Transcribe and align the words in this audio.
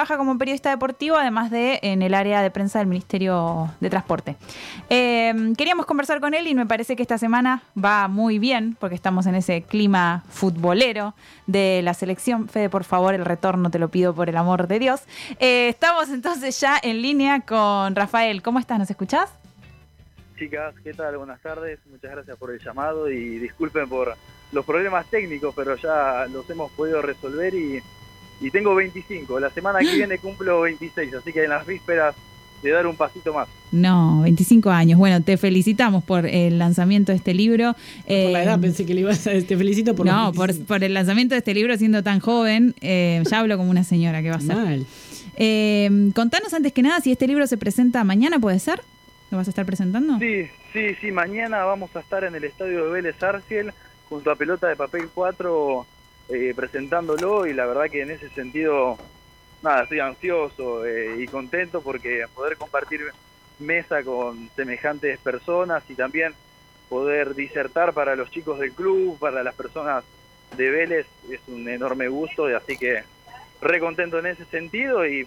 trabaja 0.00 0.16
como 0.16 0.38
periodista 0.38 0.70
deportivo, 0.70 1.16
además 1.16 1.50
de 1.50 1.78
en 1.82 2.00
el 2.00 2.14
área 2.14 2.40
de 2.40 2.50
prensa 2.50 2.78
del 2.78 2.88
Ministerio 2.88 3.70
de 3.80 3.90
Transporte. 3.90 4.36
Eh, 4.88 5.52
queríamos 5.58 5.84
conversar 5.84 6.20
con 6.20 6.32
él 6.32 6.46
y 6.46 6.54
me 6.54 6.64
parece 6.64 6.96
que 6.96 7.02
esta 7.02 7.18
semana 7.18 7.62
va 7.76 8.08
muy 8.08 8.38
bien, 8.38 8.78
porque 8.80 8.94
estamos 8.94 9.26
en 9.26 9.34
ese 9.34 9.60
clima 9.60 10.24
futbolero 10.30 11.12
de 11.46 11.82
la 11.82 11.92
selección. 11.92 12.48
Fede, 12.48 12.70
por 12.70 12.84
favor, 12.84 13.12
el 13.12 13.26
retorno 13.26 13.70
te 13.70 13.78
lo 13.78 13.90
pido 13.90 14.14
por 14.14 14.30
el 14.30 14.38
amor 14.38 14.68
de 14.68 14.78
Dios. 14.78 15.02
Eh, 15.38 15.68
estamos 15.68 16.08
entonces 16.08 16.58
ya 16.58 16.80
en 16.82 17.02
línea 17.02 17.40
con 17.42 17.94
Rafael. 17.94 18.40
¿Cómo 18.40 18.58
estás? 18.58 18.78
¿Nos 18.78 18.90
escuchás? 18.90 19.30
Chicas, 20.38 20.74
¿qué 20.82 20.94
tal? 20.94 21.18
Buenas 21.18 21.42
tardes. 21.42 21.78
Muchas 21.90 22.10
gracias 22.10 22.38
por 22.38 22.50
el 22.52 22.58
llamado 22.58 23.10
y 23.10 23.38
disculpen 23.38 23.86
por 23.86 24.14
los 24.50 24.64
problemas 24.64 25.04
técnicos, 25.10 25.52
pero 25.54 25.76
ya 25.76 26.26
los 26.32 26.48
hemos 26.48 26.72
podido 26.72 27.02
resolver 27.02 27.52
y 27.54 27.82
y 28.40 28.50
tengo 28.50 28.74
25. 28.74 29.40
La 29.40 29.50
semana 29.50 29.80
que 29.80 29.92
viene 29.96 30.18
cumplo 30.18 30.62
26, 30.62 31.14
así 31.14 31.32
que 31.32 31.44
en 31.44 31.50
las 31.50 31.66
vísperas 31.66 32.14
de 32.62 32.70
dar 32.70 32.86
un 32.86 32.96
pasito 32.96 33.32
más. 33.32 33.48
No, 33.72 34.20
25 34.22 34.70
años. 34.70 34.98
Bueno, 34.98 35.22
te 35.22 35.36
felicitamos 35.36 36.04
por 36.04 36.26
el 36.26 36.58
lanzamiento 36.58 37.12
de 37.12 37.16
este 37.16 37.32
libro. 37.32 37.74
por 38.06 38.30
la 38.30 38.42
edad 38.42 38.58
eh, 38.58 38.60
pensé 38.60 38.84
que 38.84 38.94
le 38.94 39.00
ibas 39.00 39.26
a... 39.26 39.30
Te 39.30 39.56
felicito 39.56 39.94
por 39.94 40.06
No, 40.06 40.32
por, 40.32 40.58
por, 40.64 40.84
el 40.84 40.92
lanzamiento 40.92 41.34
de 41.34 41.38
este 41.38 41.54
libro 41.54 41.76
siendo 41.78 42.02
tan 42.02 42.20
joven. 42.20 42.74
Eh, 42.80 43.22
ya 43.30 43.40
hablo 43.40 43.56
como 43.56 43.70
una 43.70 43.84
señora 43.84 44.22
que 44.22 44.30
va 44.30 44.36
a 44.36 44.40
ser. 44.40 44.56
Mal. 44.56 44.86
Eh, 45.36 46.10
contanos 46.14 46.52
antes 46.52 46.72
que 46.72 46.82
nada 46.82 47.00
si 47.00 47.12
este 47.12 47.26
libro 47.26 47.46
se 47.46 47.56
presenta 47.56 48.04
mañana, 48.04 48.38
¿puede 48.38 48.58
ser? 48.58 48.82
¿Lo 49.30 49.38
vas 49.38 49.46
a 49.46 49.50
estar 49.50 49.64
presentando? 49.64 50.18
Sí, 50.18 50.46
sí, 50.72 50.94
sí. 51.00 51.12
Mañana 51.12 51.64
vamos 51.64 51.94
a 51.94 52.00
estar 52.00 52.24
en 52.24 52.34
el 52.34 52.44
estadio 52.44 52.84
de 52.84 52.90
Vélez 52.90 53.22
Arciel 53.22 53.72
junto 54.08 54.30
a 54.30 54.36
Pelota 54.36 54.68
de 54.68 54.76
Papel 54.76 55.08
4 55.14 55.86
eh, 56.32 56.52
presentándolo 56.54 57.46
y 57.46 57.52
la 57.52 57.66
verdad 57.66 57.90
que 57.90 58.02
en 58.02 58.10
ese 58.10 58.28
sentido, 58.30 58.96
nada, 59.62 59.82
estoy 59.82 60.00
ansioso 60.00 60.86
eh, 60.86 61.16
y 61.18 61.26
contento 61.26 61.82
porque 61.82 62.24
poder 62.34 62.56
compartir 62.56 63.00
mesa 63.58 64.02
con 64.02 64.48
semejantes 64.56 65.18
personas 65.18 65.82
y 65.88 65.94
también 65.94 66.34
poder 66.88 67.34
disertar 67.34 67.92
para 67.92 68.16
los 68.16 68.30
chicos 68.30 68.58
del 68.58 68.72
club, 68.72 69.18
para 69.18 69.42
las 69.42 69.54
personas 69.54 70.04
de 70.56 70.70
Vélez, 70.70 71.06
es 71.30 71.40
un 71.46 71.68
enorme 71.68 72.08
gusto, 72.08 72.50
y 72.50 72.54
así 72.54 72.76
que 72.76 73.04
re 73.60 73.80
contento 73.80 74.18
en 74.18 74.26
ese 74.26 74.44
sentido 74.46 75.06
y, 75.06 75.26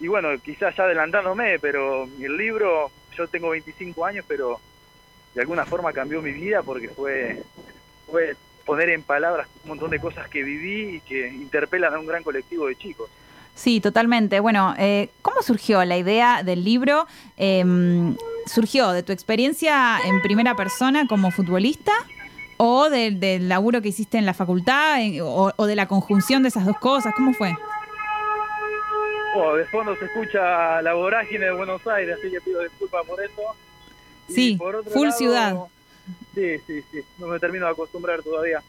y 0.00 0.08
bueno, 0.08 0.28
quizás 0.42 0.74
ya 0.76 0.84
adelantándome, 0.84 1.58
pero 1.58 2.04
el 2.04 2.36
libro, 2.36 2.90
yo 3.16 3.28
tengo 3.28 3.50
25 3.50 4.04
años, 4.04 4.24
pero 4.26 4.60
de 5.34 5.40
alguna 5.40 5.64
forma 5.64 5.92
cambió 5.92 6.22
mi 6.22 6.32
vida 6.32 6.62
porque 6.62 6.88
fue, 6.88 7.42
fue 8.06 8.36
poner 8.62 8.88
en 8.90 9.02
palabras 9.02 9.48
un 9.64 9.70
montón 9.70 9.90
de 9.90 10.00
cosas 10.00 10.28
que 10.28 10.42
viví 10.42 10.96
y 10.96 11.00
que 11.00 11.28
interpelan 11.28 11.94
a 11.94 11.98
un 11.98 12.06
gran 12.06 12.22
colectivo 12.22 12.66
de 12.66 12.76
chicos. 12.76 13.10
Sí, 13.54 13.80
totalmente. 13.80 14.40
Bueno, 14.40 14.74
eh, 14.78 15.10
¿cómo 15.20 15.42
surgió 15.42 15.84
la 15.84 15.96
idea 15.96 16.42
del 16.42 16.64
libro? 16.64 17.06
Em, 17.36 18.16
¿Surgió 18.46 18.90
de 18.92 19.02
tu 19.02 19.12
experiencia 19.12 19.98
en 20.04 20.20
primera 20.20 20.56
persona 20.56 21.06
como 21.06 21.30
futbolista 21.30 21.92
o 22.56 22.90
del 22.90 23.48
laburo 23.48 23.82
que 23.82 23.88
hiciste 23.88 24.18
en 24.18 24.26
la 24.26 24.34
facultad 24.34 24.98
o, 25.22 25.66
de 25.66 25.76
la 25.76 25.86
conjunción 25.86 26.42
de 26.42 26.48
esas 26.48 26.66
dos 26.66 26.78
cosas? 26.78 27.14
¿Cómo 27.14 27.34
fue? 27.34 27.54
Oh, 29.36 29.54
de 29.54 29.64
fondo 29.66 29.96
se 29.96 30.06
escucha 30.06 30.82
la 30.82 30.94
vorágine 30.94 31.46
de 31.46 31.52
Buenos 31.52 31.86
Aires, 31.86 32.16
así 32.18 32.30
que 32.30 32.40
pido 32.40 32.62
disculpas 32.62 33.06
por 33.06 33.22
eso. 33.22 33.42
Sí, 34.28 34.58
full 34.92 35.10
ciudad. 35.10 35.56
Sí, 36.34 36.58
sí, 36.66 36.82
sí, 36.90 37.02
no 37.18 37.26
me 37.28 37.38
termino 37.38 37.66
de 37.66 37.72
acostumbrar 37.72 38.22
todavía. 38.22 38.62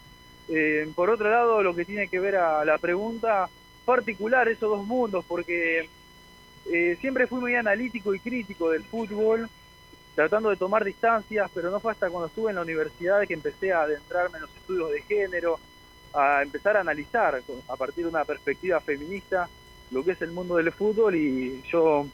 Eh, 0.49 0.89
por 0.95 1.09
otro 1.09 1.29
lado, 1.29 1.63
lo 1.63 1.73
que 1.73 1.85
tiene 1.85 2.09
que 2.09 2.19
ver 2.19 2.35
a 2.35 2.65
la 2.65 2.77
pregunta 2.77 3.49
particular, 3.85 4.47
esos 4.47 4.69
dos 4.69 4.85
mundos, 4.85 5.23
porque 5.25 5.87
eh, 6.71 6.97
siempre 6.99 7.27
fui 7.27 7.39
muy 7.39 7.55
analítico 7.55 8.13
y 8.13 8.19
crítico 8.19 8.69
del 8.69 8.83
fútbol, 8.83 9.49
tratando 10.15 10.49
de 10.49 10.57
tomar 10.57 10.83
distancias, 10.83 11.49
pero 11.53 11.71
no 11.71 11.79
fue 11.79 11.93
hasta 11.93 12.09
cuando 12.09 12.27
estuve 12.27 12.49
en 12.49 12.57
la 12.57 12.61
universidad 12.61 13.25
que 13.25 13.33
empecé 13.33 13.71
a 13.71 13.83
adentrarme 13.83 14.37
en 14.37 14.43
los 14.43 14.55
estudios 14.55 14.91
de 14.91 15.01
género, 15.01 15.59
a 16.13 16.43
empezar 16.43 16.77
a 16.77 16.81
analizar 16.81 17.41
a 17.67 17.75
partir 17.75 18.03
de 18.03 18.09
una 18.09 18.25
perspectiva 18.25 18.79
feminista 18.79 19.49
lo 19.91 20.03
que 20.03 20.11
es 20.11 20.21
el 20.21 20.31
mundo 20.31 20.57
del 20.57 20.71
fútbol 20.71 21.15
y 21.15 21.61
yo 21.63 22.07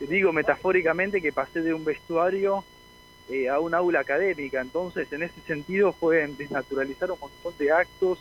digo 0.00 0.32
metafóricamente 0.32 1.20
que 1.20 1.32
pasé 1.32 1.60
de 1.60 1.74
un 1.74 1.84
vestuario 1.84 2.64
eh, 3.32 3.48
a 3.48 3.58
un 3.60 3.74
aula 3.74 4.00
académica. 4.00 4.60
Entonces, 4.60 5.10
en 5.10 5.22
ese 5.22 5.40
sentido, 5.46 5.94
fue 5.94 6.26
desnaturalizar 6.36 7.10
un 7.10 7.18
montón 7.18 7.54
de 7.58 7.72
actos, 7.72 8.18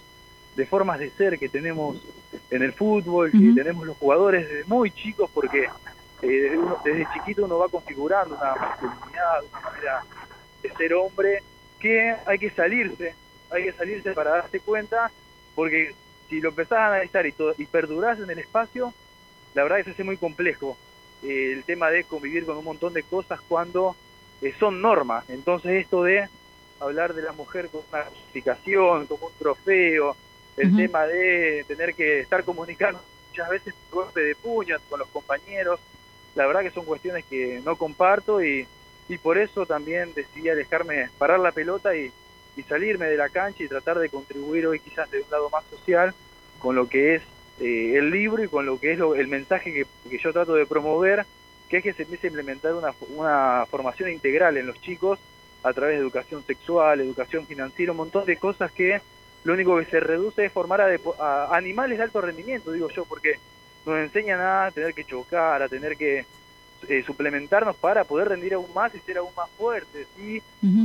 de 0.55 0.65
formas 0.65 0.99
de 0.99 1.09
ser 1.09 1.37
que 1.37 1.49
tenemos 1.49 2.01
en 2.49 2.63
el 2.63 2.71
fútbol, 2.71 3.29
que 3.29 3.51
tenemos 3.53 3.85
los 3.85 3.97
jugadores 3.97 4.47
desde 4.47 4.63
muy 4.65 4.89
chicos, 4.89 5.29
porque 5.33 5.67
eh, 6.21 6.57
desde, 6.85 7.07
chiquito 7.13 7.43
uno 7.43 7.57
va 7.57 7.67
configurando 7.67 8.35
una 8.35 8.55
masculinidad, 8.55 9.43
una 9.49 9.59
manera 9.59 10.03
de 10.63 10.69
ser 10.75 10.93
hombre, 10.93 11.43
que 11.77 12.15
hay 12.25 12.39
que 12.39 12.49
salirse, 12.51 13.13
hay 13.49 13.63
que 13.63 13.73
salirse 13.73 14.13
para 14.13 14.31
darse 14.31 14.61
cuenta, 14.61 15.11
porque 15.55 15.93
si 16.29 16.39
lo 16.39 16.49
empezás 16.49 16.77
a 16.77 16.87
analizar 16.87 17.25
y, 17.25 17.33
todo, 17.33 17.53
y 17.57 17.65
perdurás 17.65 18.17
en 18.19 18.29
el 18.29 18.39
espacio, 18.39 18.93
la 19.55 19.63
verdad 19.63 19.79
es 19.79 19.85
que 19.85 19.91
se 19.91 19.95
hace 19.95 20.03
muy 20.05 20.15
complejo 20.15 20.77
eh, 21.21 21.51
el 21.51 21.65
tema 21.65 21.89
de 21.89 22.05
convivir 22.05 22.45
con 22.45 22.55
un 22.55 22.63
montón 22.63 22.93
de 22.93 23.03
cosas 23.03 23.41
cuando 23.41 23.97
eh, 24.41 24.53
son 24.59 24.81
normas. 24.81 25.29
Entonces 25.29 25.83
esto 25.83 26.03
de 26.03 26.27
hablar 26.79 27.13
de 27.13 27.21
la 27.21 27.31
mujer 27.31 27.69
con 27.69 27.81
una 27.91 28.03
justificación, 28.05 29.05
como 29.07 29.27
un 29.27 29.33
trofeo, 29.37 30.15
el 30.57 30.75
tema 30.75 31.05
de 31.05 31.63
tener 31.67 31.93
que 31.93 32.19
estar 32.19 32.43
comunicando 32.43 33.01
muchas 33.29 33.49
veces 33.49 33.73
golpe 33.89 34.21
de 34.21 34.35
puño 34.35 34.77
con 34.89 34.99
los 34.99 35.07
compañeros, 35.07 35.79
la 36.35 36.45
verdad 36.45 36.61
que 36.61 36.71
son 36.71 36.85
cuestiones 36.85 37.25
que 37.25 37.61
no 37.63 37.75
comparto 37.77 38.43
y, 38.43 38.67
y 39.07 39.17
por 39.17 39.37
eso 39.37 39.65
también 39.65 40.13
decidí 40.13 40.49
dejarme 40.49 41.09
parar 41.17 41.39
la 41.39 41.51
pelota 41.51 41.95
y, 41.95 42.11
y, 42.57 42.63
salirme 42.63 43.07
de 43.07 43.17
la 43.17 43.29
cancha 43.29 43.63
y 43.63 43.67
tratar 43.67 43.99
de 43.99 44.09
contribuir 44.09 44.67
hoy 44.67 44.79
quizás 44.79 45.09
de 45.11 45.21
un 45.21 45.29
lado 45.31 45.49
más 45.49 45.63
social 45.69 46.13
con 46.59 46.75
lo 46.75 46.87
que 46.87 47.15
es 47.15 47.21
eh, 47.59 47.95
el 47.97 48.11
libro 48.11 48.43
y 48.43 48.47
con 48.47 48.65
lo 48.65 48.79
que 48.79 48.93
es 48.93 48.99
el 48.99 49.27
mensaje 49.27 49.73
que, 49.73 49.85
que 50.09 50.17
yo 50.17 50.33
trato 50.33 50.53
de 50.55 50.65
promover 50.65 51.25
que 51.71 51.77
es 51.77 51.83
que 51.83 51.93
se 51.93 52.03
empiece 52.03 52.27
a 52.27 52.31
implementar 52.31 52.73
una, 52.73 52.93
una 53.15 53.65
formación 53.65 54.11
integral 54.11 54.57
en 54.57 54.67
los 54.67 54.79
chicos 54.81 55.19
a 55.63 55.71
través 55.71 55.95
de 55.95 56.01
educación 56.01 56.43
sexual, 56.45 56.99
educación 56.99 57.47
financiera, 57.47 57.93
un 57.93 57.99
montón 57.99 58.25
de 58.25 58.35
cosas 58.35 58.73
que 58.73 58.99
lo 59.45 59.53
único 59.53 59.77
que 59.77 59.85
se 59.85 60.01
reduce 60.01 60.45
es 60.45 60.51
formar 60.51 60.81
a, 60.81 61.55
animales 61.55 61.97
de 61.97 62.03
alto 62.03 62.19
rendimiento, 62.19 62.73
digo 62.73 62.89
yo, 62.89 63.05
porque 63.05 63.35
nos 63.85 63.99
enseñan 63.99 64.41
a 64.41 64.69
tener 64.71 64.93
que 64.93 65.05
chocar, 65.05 65.63
a 65.63 65.69
tener 65.69 65.95
que 65.95 66.25
eh, 66.89 67.03
suplementarnos 67.05 67.77
para 67.77 68.03
poder 68.03 68.27
rendir 68.27 68.53
aún 68.53 68.71
más 68.73 68.93
y 68.93 68.99
ser 68.99 69.19
aún 69.19 69.33
más 69.35 69.49
fuertes. 69.51 70.07
Y 70.19 70.41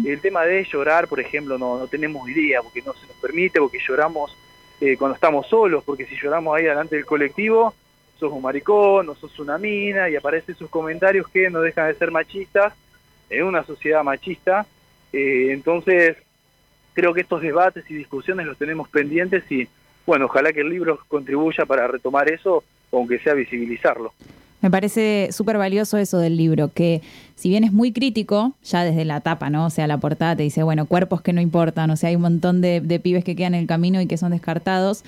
el 0.08 0.20
tema 0.20 0.44
de 0.44 0.64
llorar, 0.64 1.08
por 1.08 1.18
ejemplo, 1.18 1.58
no, 1.58 1.78
no 1.78 1.88
tenemos 1.88 2.28
idea, 2.28 2.62
porque 2.62 2.80
no 2.80 2.94
se 2.94 3.08
nos 3.08 3.16
permite, 3.16 3.58
porque 3.58 3.78
lloramos 3.86 4.36
eh, 4.80 4.97
cuando 4.97 5.16
estamos 5.16 5.48
solos, 5.48 5.82
porque 5.84 6.06
si 6.06 6.14
lloramos 6.16 6.56
ahí 6.56 6.64
delante 6.64 6.94
del 6.94 7.04
colectivo, 7.04 7.74
sos 8.19 8.32
un 8.32 8.43
maricón, 8.43 9.09
o 9.09 9.15
sos 9.15 9.38
una 9.38 9.59
mina, 9.59 10.09
y 10.09 10.16
aparecen 10.16 10.56
sus 10.56 10.71
comentarios 10.71 11.28
que 11.28 11.50
no 11.50 11.60
dejan 11.60 11.88
de 11.88 11.94
ser 11.94 12.10
machistas, 12.10 12.72
en 13.31 13.44
una 13.44 13.65
sociedad 13.65 14.03
machista. 14.03 14.66
Eh, 15.12 15.49
entonces, 15.50 16.16
creo 16.94 17.12
que 17.12 17.21
estos 17.21 17.43
debates 17.43 17.84
y 17.91 17.94
discusiones 17.94 18.47
los 18.47 18.56
tenemos 18.56 18.88
pendientes 18.88 19.44
y, 19.50 19.69
bueno, 20.06 20.27
ojalá 20.27 20.53
que 20.53 20.60
el 20.60 20.71
libro 20.71 20.99
contribuya 21.09 21.66
para 21.66 21.87
retomar 21.87 22.31
eso, 22.31 22.65
aunque 22.93 23.19
sea 23.19 23.34
visibilizarlo. 23.34 24.12
Me 24.62 24.71
parece 24.71 25.28
súper 25.33 25.59
valioso 25.59 25.98
eso 25.98 26.19
del 26.19 26.37
libro, 26.37 26.72
que 26.72 27.03
si 27.34 27.50
bien 27.50 27.62
es 27.62 27.72
muy 27.72 27.93
crítico, 27.93 28.54
ya 28.65 28.84
desde 28.84 29.04
la 29.04 29.21
tapa, 29.21 29.50
¿no? 29.50 29.66
O 29.66 29.71
sea, 29.71 29.87
la 29.87 29.98
portada 29.98 30.34
te 30.34 30.43
dice, 30.43 30.62
bueno, 30.62 30.87
cuerpos 30.87 31.21
que 31.21 31.33
no 31.33 31.41
importan, 31.41 31.91
o 31.91 31.97
sea, 31.97 32.09
hay 32.09 32.16
un 32.16 32.22
montón 32.22 32.62
de, 32.62 32.81
de 32.81 32.98
pibes 32.98 33.22
que 33.22 33.37
quedan 33.37 33.54
en 33.54 33.60
el 33.60 33.66
camino 33.66 34.00
y 34.00 34.06
que 34.06 34.16
son 34.16 34.33
descartados 34.33 35.04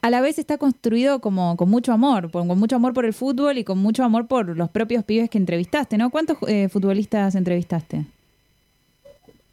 a 0.00 0.10
la 0.10 0.20
vez 0.20 0.38
está 0.38 0.58
construido 0.58 1.20
como 1.20 1.56
con 1.56 1.68
mucho 1.68 1.92
amor, 1.92 2.30
con 2.30 2.46
mucho 2.46 2.76
amor 2.76 2.94
por 2.94 3.04
el 3.04 3.12
fútbol 3.12 3.58
y 3.58 3.64
con 3.64 3.78
mucho 3.78 4.04
amor 4.04 4.26
por 4.26 4.56
los 4.56 4.70
propios 4.70 5.04
pibes 5.04 5.28
que 5.28 5.38
entrevistaste, 5.38 5.98
¿no? 5.98 6.10
¿Cuántos 6.10 6.38
eh, 6.46 6.68
futbolistas 6.68 7.34
entrevistaste? 7.34 8.04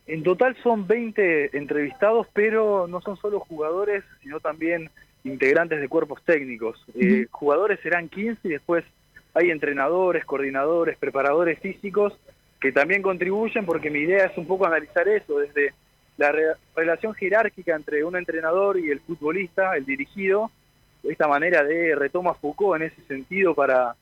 En 0.07 0.21
total 0.21 0.55
son 0.61 0.85
20 0.85 1.57
entrevistados, 1.57 2.27
pero 2.33 2.87
no 2.87 3.01
son 3.01 3.17
solo 3.17 3.39
jugadores, 3.39 4.03
sino 4.21 4.39
también 4.39 4.91
integrantes 5.23 5.81
de 5.81 5.89
cuerpos 5.89 6.21
técnicos. 6.23 6.77
Eh, 6.93 7.25
jugadores 7.31 7.79
serán 7.81 8.07
15 8.09 8.39
y 8.43 8.51
después 8.51 8.85
hay 9.33 9.49
entrenadores, 9.49 10.23
coordinadores, 10.25 10.97
preparadores 10.99 11.59
físicos 11.59 12.13
que 12.61 12.71
también 12.71 13.01
contribuyen 13.01 13.65
porque 13.65 13.89
mi 13.89 13.99
idea 13.99 14.25
es 14.25 14.37
un 14.37 14.45
poco 14.45 14.65
analizar 14.65 15.07
eso 15.07 15.39
desde 15.39 15.73
la 16.17 16.33
relación 16.75 17.13
jerárquica 17.13 17.75
entre 17.75 18.03
un 18.03 18.15
entrenador 18.15 18.79
y 18.79 18.89
el 18.89 18.99
futbolista, 19.01 19.75
el 19.75 19.85
dirigido, 19.85 20.51
esta 21.03 21.27
manera 21.27 21.63
de 21.63 21.95
retoma 21.95 22.33
Foucault 22.33 22.81
en 22.81 22.87
ese 22.87 23.01
sentido 23.03 23.53
para 23.53 23.95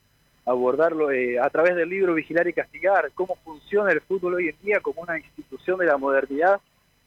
abordarlo 0.45 1.11
eh, 1.11 1.39
a 1.39 1.49
través 1.49 1.75
del 1.75 1.89
libro 1.89 2.13
Vigilar 2.13 2.47
y 2.47 2.53
Castigar, 2.53 3.11
cómo 3.13 3.35
funciona 3.43 3.91
el 3.91 4.01
fútbol 4.01 4.35
hoy 4.35 4.49
en 4.49 4.55
día 4.61 4.79
como 4.81 5.01
una 5.01 5.17
institución 5.17 5.79
de 5.79 5.85
la 5.85 5.97
modernidad 5.97 6.59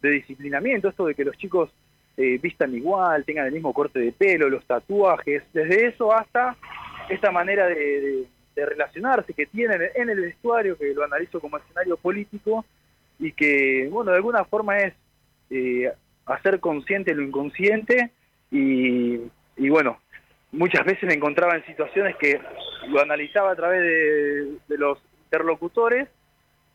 de 0.03 0.11
disciplinamiento, 0.11 0.89
esto 0.89 1.07
de 1.07 1.15
que 1.15 1.25
los 1.25 1.37
chicos 1.37 1.71
eh, 2.17 2.39
vistan 2.43 2.75
igual, 2.75 3.25
tengan 3.25 3.47
el 3.47 3.53
mismo 3.53 3.75
corte 3.75 3.99
de 3.99 4.13
pelo, 4.13 4.49
los 4.49 4.65
tatuajes, 4.65 5.43
desde 5.53 5.87
eso 5.87 6.15
hasta 6.15 6.57
esta 7.09 7.31
manera 7.31 7.67
de, 7.67 8.27
relacionarse 8.55 9.35
que 9.35 9.45
tienen 9.45 9.83
en 9.95 10.09
el 10.09 10.19
vestuario, 10.19 10.79
que 10.79 10.95
lo 10.95 11.05
analizo 11.05 11.41
como 11.41 11.59
escenario 11.59 11.99
político, 11.99 12.65
y 13.19 13.33
que, 13.33 13.89
bueno, 13.91 14.11
de 14.11 14.19
alguna 14.19 14.45
forma 14.45 14.79
es 14.79 14.95
eh, 15.51 15.91
hacer 16.27 16.61
consciente 16.61 17.15
lo 17.15 17.23
inconsciente 17.23 18.11
y, 18.51 19.21
y, 19.57 19.69
bueno, 19.69 19.99
muchas 20.53 20.85
veces 20.85 21.05
me 21.05 21.15
encontraba 21.15 21.57
en 21.57 21.67
situaciones 21.67 22.17
que 22.17 22.41
lo 22.89 23.01
analizaba 23.01 23.53
a 23.53 23.57
través 23.57 23.81
de, 24.69 24.77
los 24.77 24.99
interlocutores, 25.25 26.09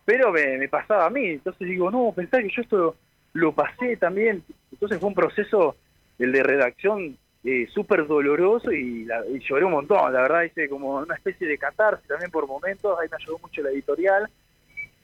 pero 0.06 0.32
me, 0.32 0.68
pasaba 0.68 1.06
a 1.06 1.10
mí. 1.10 1.26
Entonces 1.28 1.68
digo, 1.68 1.92
no, 1.92 2.12
pensá 2.16 2.40
que 2.40 2.50
yo 2.50 2.62
esto 2.62 2.96
lo 3.34 3.54
pasé 3.54 3.98
también. 3.98 4.44
Entonces 4.72 5.00
fue 5.00 5.10
un 5.10 5.16
proceso, 5.16 5.76
el 6.20 6.32
de 6.32 6.44
redacción, 6.44 7.18
eh, 7.44 7.68
súper 7.74 8.06
doloroso 8.06 8.72
y, 8.72 9.08
y, 9.34 9.40
lloré 9.40 9.66
un 9.66 9.72
montón. 9.72 10.14
La 10.14 10.22
verdad 10.22 10.44
hice 10.44 10.70
como 10.70 10.98
una 10.98 11.16
especie 11.16 11.48
de 11.48 11.58
catarsis 11.58 12.08
también 12.08 12.32
por 12.32 12.48
momentos. 12.48 12.98
Ahí 13.00 13.08
me 13.10 13.18
ayudó 13.18 13.40
mucho 13.40 13.62
la 13.62 13.70
editorial, 13.70 14.30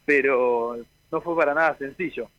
pero 0.05 0.77
no 1.11 1.21
fue 1.21 1.35
para 1.35 1.53
nada 1.53 1.77
sencillo. 1.77 2.29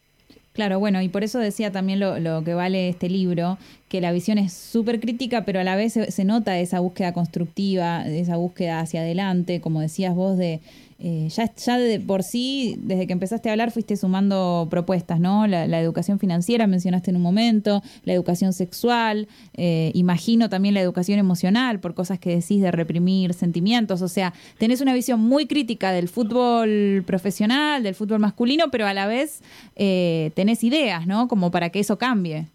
Claro, 0.53 0.81
bueno, 0.81 1.01
y 1.01 1.09
por 1.09 1.23
eso 1.23 1.39
decía 1.39 1.71
también 1.71 2.01
lo, 2.01 2.19
lo 2.19 2.43
que 2.43 2.53
vale 2.53 2.89
este 2.89 3.09
libro, 3.09 3.59
que 3.89 4.01
la 4.01 4.11
visión 4.11 4.39
es 4.39 4.53
súper 4.53 4.99
crítica, 4.99 5.45
pero 5.45 5.61
a 5.61 5.65
la 5.65 5.77
vez 5.77 5.93
se, 5.93 6.11
se, 6.11 6.25
nota 6.25 6.59
esa 6.59 6.81
búsqueda 6.81 7.13
constructiva, 7.13 8.05
esa 8.07 8.37
búsqueda 8.37 8.81
hacia 8.81 9.03
adelante, 9.03 9.61
como 9.61 9.81
decías 9.81 10.15
vos, 10.17 10.37
de 10.37 10.61
eh, 11.01 11.29
ya, 11.29 11.55
ya 11.55 11.79
de 11.79 12.01
por 12.01 12.25
sí, 12.25 12.75
desde 12.79 13.07
que 13.07 13.13
empezaste 13.13 13.49
a 13.49 13.53
hablar, 13.53 13.71
fuiste 13.71 13.97
sumando 13.97 14.67
propuestas, 14.69 15.21
¿no? 15.21 15.47
La, 15.47 15.79
educación 15.81 16.19
financiera 16.19 16.67
mencionaste 16.67 17.11
en 17.11 17.17
un 17.17 17.23
momento, 17.23 17.83
la 18.05 18.15
educación 18.15 18.53
sexual, 18.53 19.29
eh, 19.57 19.93
imagino 19.95 20.49
también 20.49 20.75
la 20.75 20.81
educación 20.81 21.21
emocional, 21.21 21.79
por 21.79 21.95
cosas 21.95 22.19
que 22.19 22.31
decís 22.31 22.61
de 22.61 22.73
reprimir 22.73 23.33
sentimientos, 23.33 24.03
o 24.03 24.09
sea, 24.09 24.33
tenés 24.59 24.81
una 24.81 24.93
visión 24.93 25.21
muy 25.21 25.47
crítica 25.47 25.93
del 25.93 26.09
fútbol 26.09 27.05
profesional, 27.07 27.85
del 27.85 27.95
fútbol 27.95 28.19
masculino, 28.19 28.73
pero 28.73 28.87
a 28.87 28.93
la 28.93 29.07
vez 29.07 29.43
eh, 29.77 30.33
tenés 30.35 30.65
ideas, 30.65 31.07
¿no? 31.07 31.29
Como 31.29 31.53
para 31.53 31.71
que 31.71 31.79
eso 31.79 31.97
cambie. 31.97 32.47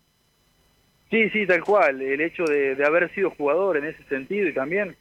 Sí, 1.09 1.29
sí, 1.29 1.47
tal 1.47 1.63
cual. 1.63 2.01
El 2.01 2.19
hecho 2.19 2.43
de, 2.43 2.75
de 2.75 2.85
haber 2.85 3.13
sido 3.13 3.29
jugador 3.29 3.77
en 3.77 3.85
ese 3.85 4.03
sentido 4.09 4.49
y 4.49 4.53
también 4.53 4.97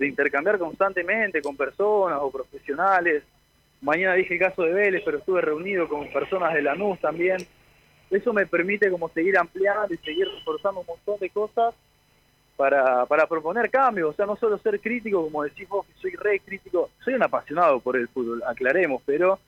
de 0.00 0.08
intercambiar 0.08 0.58
constantemente 0.58 1.42
con 1.42 1.58
personas 1.58 2.18
o 2.22 2.30
profesionales. 2.30 3.22
Mañana 3.82 4.14
dije 4.14 4.32
el 4.34 4.40
caso 4.40 4.62
de 4.62 4.72
Vélez, 4.72 5.02
pero 5.04 5.18
estuve 5.18 5.42
reunido 5.42 5.86
con 5.88 6.10
personas 6.10 6.54
de 6.54 6.62
Lanús 6.62 6.98
también. 7.00 7.36
Eso 8.10 8.32
me 8.32 8.46
permite 8.46 8.90
como 8.90 9.10
seguir 9.10 9.36
ampliando 9.36 9.92
y 9.92 9.98
seguir 9.98 10.26
reforzando 10.26 10.80
un 10.80 10.86
montón 10.86 11.18
de 11.20 11.28
cosas 11.28 11.74
para, 12.56 13.04
para 13.04 13.26
proponer 13.26 13.68
cambios. 13.68 14.08
O 14.08 14.12
sea, 14.14 14.24
no 14.24 14.36
solo 14.36 14.56
ser 14.58 14.80
crítico, 14.80 15.22
como 15.22 15.44
decís 15.44 15.68
vos, 15.68 15.86
que 15.86 15.92
soy 16.00 16.12
re 16.12 16.40
crítico. 16.40 16.88
Soy 17.04 17.12
un 17.12 17.22
apasionado 17.22 17.78
por 17.80 17.98
el 17.98 18.08
fútbol, 18.08 18.42
aclaremos, 18.46 19.02
pero 19.04 19.38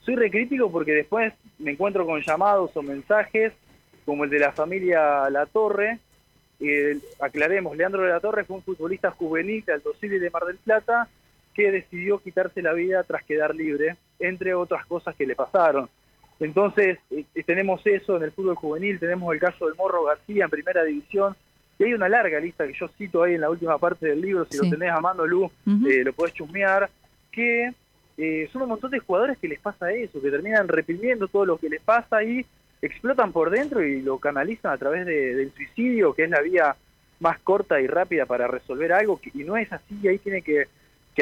soy 0.00 0.16
re 0.16 0.32
crítico 0.32 0.70
porque 0.70 0.94
después 0.94 1.32
me 1.60 1.70
encuentro 1.70 2.04
con 2.04 2.20
llamados 2.20 2.76
o 2.76 2.82
mensajes 2.82 3.52
como 4.04 4.24
el 4.24 4.30
de 4.30 4.40
la 4.40 4.50
familia 4.50 5.30
La 5.30 5.46
Torre, 5.46 6.00
eh, 6.62 6.98
aclaremos, 7.20 7.76
Leandro 7.76 8.02
de 8.02 8.10
la 8.10 8.20
Torre 8.20 8.44
fue 8.44 8.56
un 8.56 8.62
futbolista 8.62 9.10
juvenil 9.10 9.64
de 9.64 9.72
Alto 9.72 9.92
de 10.00 10.30
Mar 10.30 10.44
del 10.44 10.58
Plata 10.58 11.08
que 11.54 11.70
decidió 11.70 12.18
quitarse 12.18 12.62
la 12.62 12.72
vida 12.72 13.02
tras 13.02 13.24
quedar 13.24 13.54
libre, 13.54 13.96
entre 14.18 14.54
otras 14.54 14.86
cosas 14.86 15.14
que 15.16 15.26
le 15.26 15.34
pasaron. 15.34 15.88
Entonces, 16.40 16.98
eh, 17.10 17.24
tenemos 17.44 17.84
eso 17.86 18.16
en 18.16 18.22
el 18.22 18.32
fútbol 18.32 18.54
juvenil, 18.54 18.98
tenemos 18.98 19.32
el 19.34 19.40
caso 19.40 19.66
del 19.66 19.74
Morro 19.74 20.04
García 20.04 20.44
en 20.44 20.50
primera 20.50 20.84
división, 20.84 21.36
y 21.78 21.84
hay 21.84 21.94
una 21.94 22.08
larga 22.08 22.38
lista 22.38 22.66
que 22.66 22.74
yo 22.74 22.88
cito 22.96 23.22
ahí 23.22 23.34
en 23.34 23.40
la 23.40 23.50
última 23.50 23.76
parte 23.78 24.06
del 24.06 24.20
libro, 24.20 24.46
si 24.48 24.56
lo 24.56 24.70
tenés 24.70 24.90
a 24.90 25.00
mano, 25.00 25.26
Lu, 25.26 25.50
eh, 25.66 26.04
lo 26.04 26.12
podés 26.12 26.34
chusmear, 26.34 26.88
que 27.30 27.72
son 28.52 28.62
un 28.62 28.68
montón 28.68 28.90
de 28.92 29.00
jugadores 29.00 29.36
que 29.38 29.48
les 29.48 29.58
pasa 29.58 29.90
eso, 29.92 30.22
que 30.22 30.30
terminan 30.30 30.68
reprimiendo 30.68 31.26
todo 31.26 31.44
lo 31.44 31.58
que 31.58 31.68
les 31.68 31.82
pasa 31.82 32.22
y 32.22 32.46
explotan 32.82 33.32
por 33.32 33.50
dentro 33.50 33.82
y 33.84 34.02
lo 34.02 34.18
canalizan 34.18 34.72
a 34.72 34.78
través 34.78 35.06
del 35.06 35.52
suicidio, 35.54 36.12
que 36.12 36.24
es 36.24 36.30
la 36.30 36.40
vía 36.40 36.76
más 37.20 37.38
corta 37.38 37.80
y 37.80 37.86
rápida 37.86 38.26
para 38.26 38.48
resolver 38.48 38.92
algo, 38.92 39.20
y 39.32 39.44
no 39.44 39.56
es 39.56 39.72
así, 39.72 40.06
ahí 40.08 40.18
tiene 40.18 40.42
que, 40.42 40.66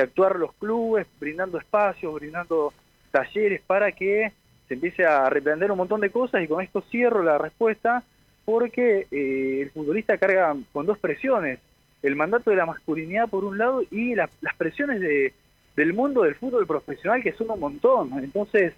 actuar 0.00 0.36
los 0.36 0.54
clubes, 0.54 1.06
brindando 1.18 1.58
espacios, 1.58 2.14
brindando 2.14 2.72
talleres 3.10 3.60
para 3.66 3.92
que 3.92 4.32
se 4.66 4.74
empiece 4.74 5.04
a 5.04 5.28
reprender 5.28 5.70
un 5.70 5.76
montón 5.76 6.00
de 6.00 6.10
cosas, 6.10 6.42
y 6.42 6.48
con 6.48 6.62
esto 6.62 6.80
cierro 6.90 7.22
la 7.22 7.36
respuesta, 7.36 8.02
porque 8.46 9.06
eh, 9.10 9.58
el 9.60 9.70
futbolista 9.70 10.16
carga 10.16 10.56
con 10.72 10.86
dos 10.86 10.98
presiones, 10.98 11.58
el 12.02 12.16
mandato 12.16 12.50
de 12.50 12.56
la 12.56 12.66
masculinidad 12.66 13.28
por 13.28 13.44
un 13.44 13.58
lado 13.58 13.82
y 13.90 14.14
las 14.14 14.30
presiones 14.56 15.00
de, 15.00 15.34
del 15.76 15.92
mundo 15.92 16.22
del 16.22 16.36
fútbol 16.36 16.66
profesional, 16.66 17.22
que 17.22 17.32
son 17.32 17.50
un 17.50 17.60
montón, 17.60 18.10
entonces 18.22 18.72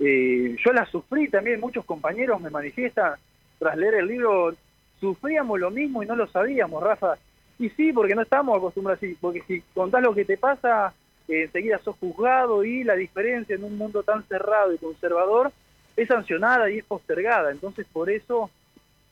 eh, 0.00 0.56
yo 0.64 0.72
la 0.72 0.86
sufrí 0.86 1.28
también, 1.28 1.60
muchos 1.60 1.84
compañeros 1.84 2.40
me 2.40 2.48
manifiestan 2.48 3.14
tras 3.58 3.76
leer 3.76 3.96
el 3.96 4.06
libro, 4.06 4.54
sufríamos 4.98 5.60
lo 5.60 5.70
mismo 5.70 6.02
y 6.02 6.06
no 6.06 6.16
lo 6.16 6.26
sabíamos, 6.26 6.82
Rafa. 6.82 7.18
Y 7.58 7.68
sí, 7.70 7.92
porque 7.92 8.14
no 8.14 8.22
estamos 8.22 8.56
acostumbrados 8.56 9.00
porque 9.20 9.42
si 9.42 9.60
contás 9.74 10.02
lo 10.02 10.14
que 10.14 10.24
te 10.24 10.38
pasa, 10.38 10.94
eh, 11.28 11.42
enseguida 11.42 11.78
sos 11.78 11.96
juzgado 11.96 12.64
y 12.64 12.82
la 12.82 12.94
diferencia 12.94 13.54
en 13.54 13.64
un 13.64 13.76
mundo 13.76 14.02
tan 14.02 14.22
cerrado 14.24 14.72
y 14.72 14.78
conservador 14.78 15.52
es 15.94 16.08
sancionada 16.08 16.70
y 16.70 16.78
es 16.78 16.84
postergada. 16.84 17.50
Entonces 17.50 17.86
por 17.92 18.08
eso 18.08 18.50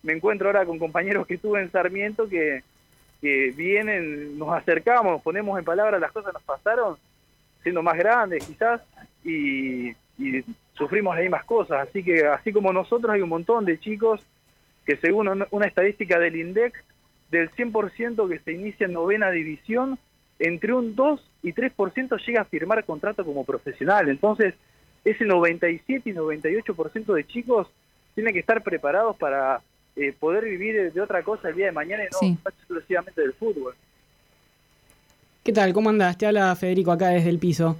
me 0.03 0.15
encuentro 0.15 0.49
ahora 0.49 0.65
con 0.65 0.79
compañeros 0.79 1.27
que 1.27 1.37
tuve 1.37 1.61
en 1.61 1.71
Sarmiento 1.71 2.27
que, 2.27 2.63
que 3.21 3.53
vienen, 3.55 4.39
nos 4.39 4.55
acercamos, 4.55 5.21
ponemos 5.21 5.59
en 5.59 5.67
palabras 5.67 6.01
las 6.01 6.13
cosas 6.13 6.31
que 6.31 6.39
nos 6.39 6.45
pasaron, 6.45 6.97
siendo 7.63 7.83
más 7.83 7.99
grandes 7.99 8.47
quizás, 8.47 8.81
y 9.23 9.93
y 10.19 10.45
sufrimos 10.75 11.15
las 11.15 11.23
mismas 11.23 11.45
cosas. 11.45 11.89
Así 11.89 12.03
que, 12.03 12.27
así 12.27 12.53
como 12.53 12.73
nosotros, 12.73 13.13
hay 13.13 13.21
un 13.21 13.29
montón 13.29 13.65
de 13.65 13.79
chicos 13.79 14.21
que, 14.85 14.97
según 14.97 15.47
una 15.51 15.67
estadística 15.67 16.19
del 16.19 16.37
INDEC, 16.37 16.85
del 17.31 17.51
100% 17.51 18.29
que 18.29 18.39
se 18.41 18.53
inicia 18.53 18.87
en 18.87 18.95
novena 18.95 19.31
división, 19.31 19.99
entre 20.39 20.73
un 20.73 20.95
2 20.95 21.21
y 21.43 21.53
3% 21.53 22.19
llega 22.27 22.43
a 22.43 22.45
firmar 22.45 22.85
contrato 22.85 23.25
como 23.25 23.45
profesional. 23.45 24.09
Entonces, 24.09 24.55
ese 25.05 25.25
97 25.25 26.11
y 26.11 26.13
98% 26.13 27.15
de 27.15 27.27
chicos 27.27 27.69
tienen 28.15 28.33
que 28.33 28.41
estar 28.41 28.63
preparados 28.63 29.17
para 29.17 29.61
eh, 29.97 30.13
poder 30.19 30.45
vivir 30.45 30.93
de 30.93 31.01
otra 31.01 31.23
cosa 31.23 31.49
el 31.49 31.57
día 31.57 31.67
de 31.67 31.73
mañana 31.73 32.05
y 32.05 32.31
no 32.31 32.39
exclusivamente 32.49 33.21
del 33.21 33.33
fútbol. 33.35 33.75
¿Qué 35.43 35.53
tal? 35.53 35.73
¿Cómo 35.73 35.91
andás? 35.91 36.19
Te 36.19 36.27
habla 36.27 36.55
Federico 36.57 36.93
acá 36.93 37.09
desde 37.09 37.31
el 37.31 37.39
piso. 37.39 37.77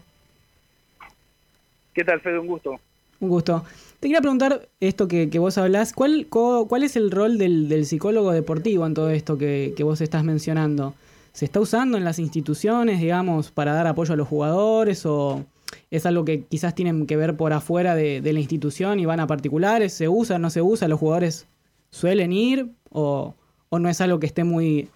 ¿Qué 1.99 2.05
tal, 2.05 2.21
Fede? 2.21 2.39
Un 2.39 2.47
gusto. 2.47 2.79
Un 3.19 3.29
gusto. 3.29 3.65
Te 3.99 4.07
quería 4.07 4.21
preguntar 4.21 4.69
esto 4.79 5.09
que, 5.09 5.27
vos 5.41 5.59
hablás, 5.59 5.93
¿cuál, 5.93 6.29
¿cuál 6.31 6.85
es 6.85 6.95
el 6.95 7.11
rol 7.11 7.39
del, 7.39 7.85
psicólogo 7.87 8.31
deportivo 8.31 8.87
en 8.87 8.95
todo 8.95 9.11
esto 9.11 9.37
que, 9.37 9.75
vos 9.81 10.01
estás 10.01 10.23
mencionando? 10.23 10.95
¿Se 11.33 11.45
está 11.45 11.59
usando 11.59 11.99
en 11.99 12.05
las 12.05 12.21
instituciones, 12.21 13.01
digamos, 13.01 13.51
para 13.51 13.73
dar 13.73 13.89
apoyo 13.89 14.15
a 14.15 14.17
los 14.17 14.29
jugadores 14.29 15.07
o 15.07 15.45
es 15.91 16.07
algo 16.07 16.25
que 16.25 16.45
quizás 16.45 16.73
tienen 16.77 17.05
que 17.05 17.17
ver 17.17 17.37
por 17.37 17.53
afuera 17.53 17.97
de, 17.97 18.21
la 18.23 18.39
institución 18.39 19.01
y 19.01 19.05
van 19.05 19.19
a 19.19 19.27
particulares? 19.27 19.93
¿Se 19.93 20.09
usa, 20.09 20.39
no 20.39 20.51
se 20.51 20.63
usa? 20.63 20.87
¿Los 20.87 21.01
jugadores 21.01 21.49
suelen 21.91 22.33
ir 22.33 22.71
o, 22.91 23.35
o 23.71 23.79
no 23.81 23.89
es 23.89 24.01
algo 24.01 24.21
que 24.21 24.27
esté 24.27 24.45
muy 24.45 24.89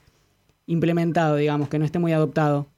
implementado, 0.69 1.35
digamos, 1.35 1.69
que 1.69 1.81
no 1.81 1.85
esté 1.85 1.99
muy 1.99 2.13
adoptado? 2.13 2.69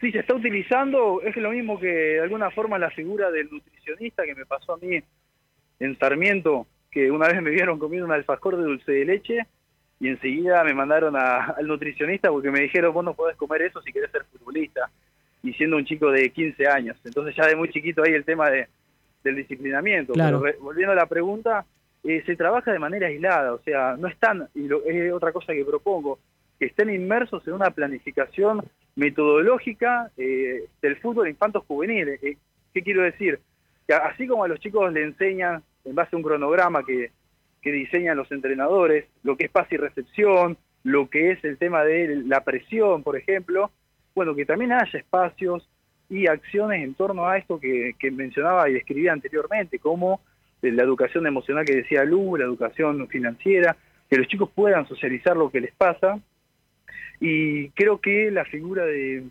Sí, 0.00 0.12
se 0.12 0.20
está 0.20 0.34
utilizando, 0.34 1.20
es 1.22 1.36
lo 1.36 1.50
mismo 1.50 1.78
que 1.78 1.88
de 1.88 2.20
alguna 2.20 2.50
forma 2.50 2.78
la 2.78 2.90
figura 2.90 3.30
del 3.30 3.50
nutricionista 3.50 4.24
que 4.24 4.34
me 4.34 4.46
pasó 4.46 4.74
a 4.74 4.78
mí 4.78 5.02
en 5.80 5.98
Sarmiento, 5.98 6.66
que 6.90 7.10
una 7.10 7.28
vez 7.28 7.42
me 7.42 7.50
vieron 7.50 7.78
comiendo 7.78 8.06
un 8.06 8.12
alfajor 8.12 8.56
de 8.56 8.62
dulce 8.62 8.92
de 8.92 9.04
leche 9.04 9.46
y 10.00 10.08
enseguida 10.08 10.62
me 10.62 10.74
mandaron 10.74 11.16
al 11.16 11.66
nutricionista 11.66 12.30
porque 12.30 12.50
me 12.50 12.60
dijeron, 12.60 12.94
vos 12.94 13.04
no 13.04 13.14
podés 13.14 13.36
comer 13.36 13.62
eso 13.62 13.82
si 13.82 13.92
querés 13.92 14.12
ser 14.12 14.24
futbolista, 14.24 14.88
y 15.42 15.52
siendo 15.54 15.76
un 15.76 15.84
chico 15.84 16.10
de 16.10 16.30
15 16.30 16.66
años. 16.66 16.96
Entonces 17.04 17.34
ya 17.36 17.46
de 17.46 17.56
muy 17.56 17.70
chiquito 17.70 18.02
ahí 18.02 18.12
el 18.12 18.24
tema 18.24 18.50
de, 18.50 18.68
del 19.24 19.36
disciplinamiento. 19.36 20.12
Pero 20.14 20.42
volviendo 20.60 20.92
a 20.92 20.96
la 20.96 21.06
pregunta, 21.06 21.64
eh, 22.04 22.22
se 22.26 22.36
trabaja 22.36 22.72
de 22.72 22.78
manera 22.78 23.08
aislada, 23.08 23.54
o 23.54 23.60
sea, 23.60 23.96
no 23.98 24.08
están, 24.08 24.48
y 24.54 24.66
es 24.86 25.12
otra 25.12 25.32
cosa 25.32 25.52
que 25.52 25.64
propongo, 25.64 26.18
que 26.58 26.66
estén 26.66 26.90
inmersos 26.90 27.46
en 27.46 27.54
una 27.54 27.70
planificación 27.70 28.62
metodológica 28.98 30.10
eh, 30.16 30.64
del 30.82 30.96
fútbol 30.96 31.28
infantos 31.28 31.64
juveniles. 31.66 32.20
Eh, 32.22 32.36
¿Qué 32.74 32.82
quiero 32.82 33.02
decir? 33.02 33.38
Que 33.86 33.94
así 33.94 34.26
como 34.26 34.42
a 34.42 34.48
los 34.48 34.58
chicos 34.58 34.92
le 34.92 35.04
enseñan 35.04 35.62
en 35.84 35.94
base 35.94 36.10
a 36.14 36.16
un 36.16 36.24
cronograma 36.24 36.82
que, 36.84 37.12
diseñan 37.62 38.16
los 38.16 38.32
entrenadores, 38.32 39.04
lo 39.22 39.36
que 39.36 39.44
es 39.44 39.50
pase 39.50 39.74
y 39.74 39.78
recepción, 39.78 40.56
lo 40.84 41.10
que 41.10 41.32
es 41.32 41.44
el 41.44 41.58
tema 41.58 41.84
de 41.84 42.22
la 42.24 42.42
presión, 42.42 43.02
por 43.02 43.14
ejemplo, 43.14 43.70
bueno, 44.14 44.34
que 44.34 44.46
también 44.46 44.72
haya 44.72 44.98
espacios 44.98 45.68
y 46.08 46.28
acciones 46.28 46.82
en 46.82 46.94
torno 46.94 47.28
a 47.28 47.36
esto 47.36 47.60
que, 47.60 47.94
que 47.98 48.10
mencionaba 48.10 48.70
y 48.70 48.72
describía 48.72 49.12
anteriormente, 49.12 49.78
como 49.78 50.22
la 50.62 50.82
educación 50.82 51.26
emocional 51.26 51.66
que 51.66 51.76
decía 51.76 52.04
Lu, 52.04 52.38
la 52.38 52.46
educación 52.46 53.06
financiera, 53.08 53.76
que 54.08 54.16
los 54.16 54.28
chicos 54.28 54.48
puedan 54.54 54.88
socializar 54.88 55.36
lo 55.36 55.50
que 55.50 55.60
les 55.60 55.74
pasa 55.74 56.18
Y 57.20 57.70
creo 57.70 58.00
que 58.00 58.30
la 58.30 58.44
figura 58.44 58.84
de, 58.84 59.24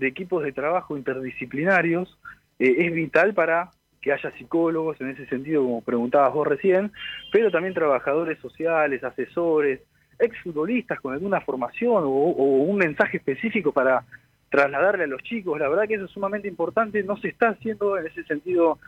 equipos 0.00 0.42
de 0.42 0.52
trabajo 0.52 0.96
interdisciplinarios 0.96 2.18
eh, 2.58 2.74
es 2.78 2.92
vital 2.92 3.34
para 3.34 3.70
que 4.00 4.12
haya 4.12 4.32
psicólogos 4.32 5.00
en 5.00 5.10
ese 5.10 5.26
sentido, 5.26 5.62
como 5.62 5.80
preguntabas 5.80 6.34
vos 6.34 6.46
recién, 6.46 6.92
pero 7.30 7.50
también 7.50 7.72
trabajadores 7.72 8.38
sociales, 8.40 9.04
asesores, 9.04 9.80
exfutbolistas 10.18 11.00
con 11.00 11.14
alguna 11.14 11.40
formación 11.40 12.02
o, 12.04 12.08
un 12.08 12.76
mensaje 12.76 13.18
específico 13.18 13.72
para 13.72 14.04
trasladarle 14.50 15.04
a 15.04 15.06
los 15.06 15.22
chicos. 15.22 15.58
La 15.58 15.68
verdad 15.68 15.86
que 15.86 15.94
eso 15.94 16.04
es 16.06 16.10
sumamente 16.10 16.48
importante, 16.48 17.02
no 17.02 17.16
se 17.16 17.28
está 17.28 17.50
haciendo 17.50 17.96
en 17.96 18.06
ese 18.06 18.24
sentido 18.24 18.78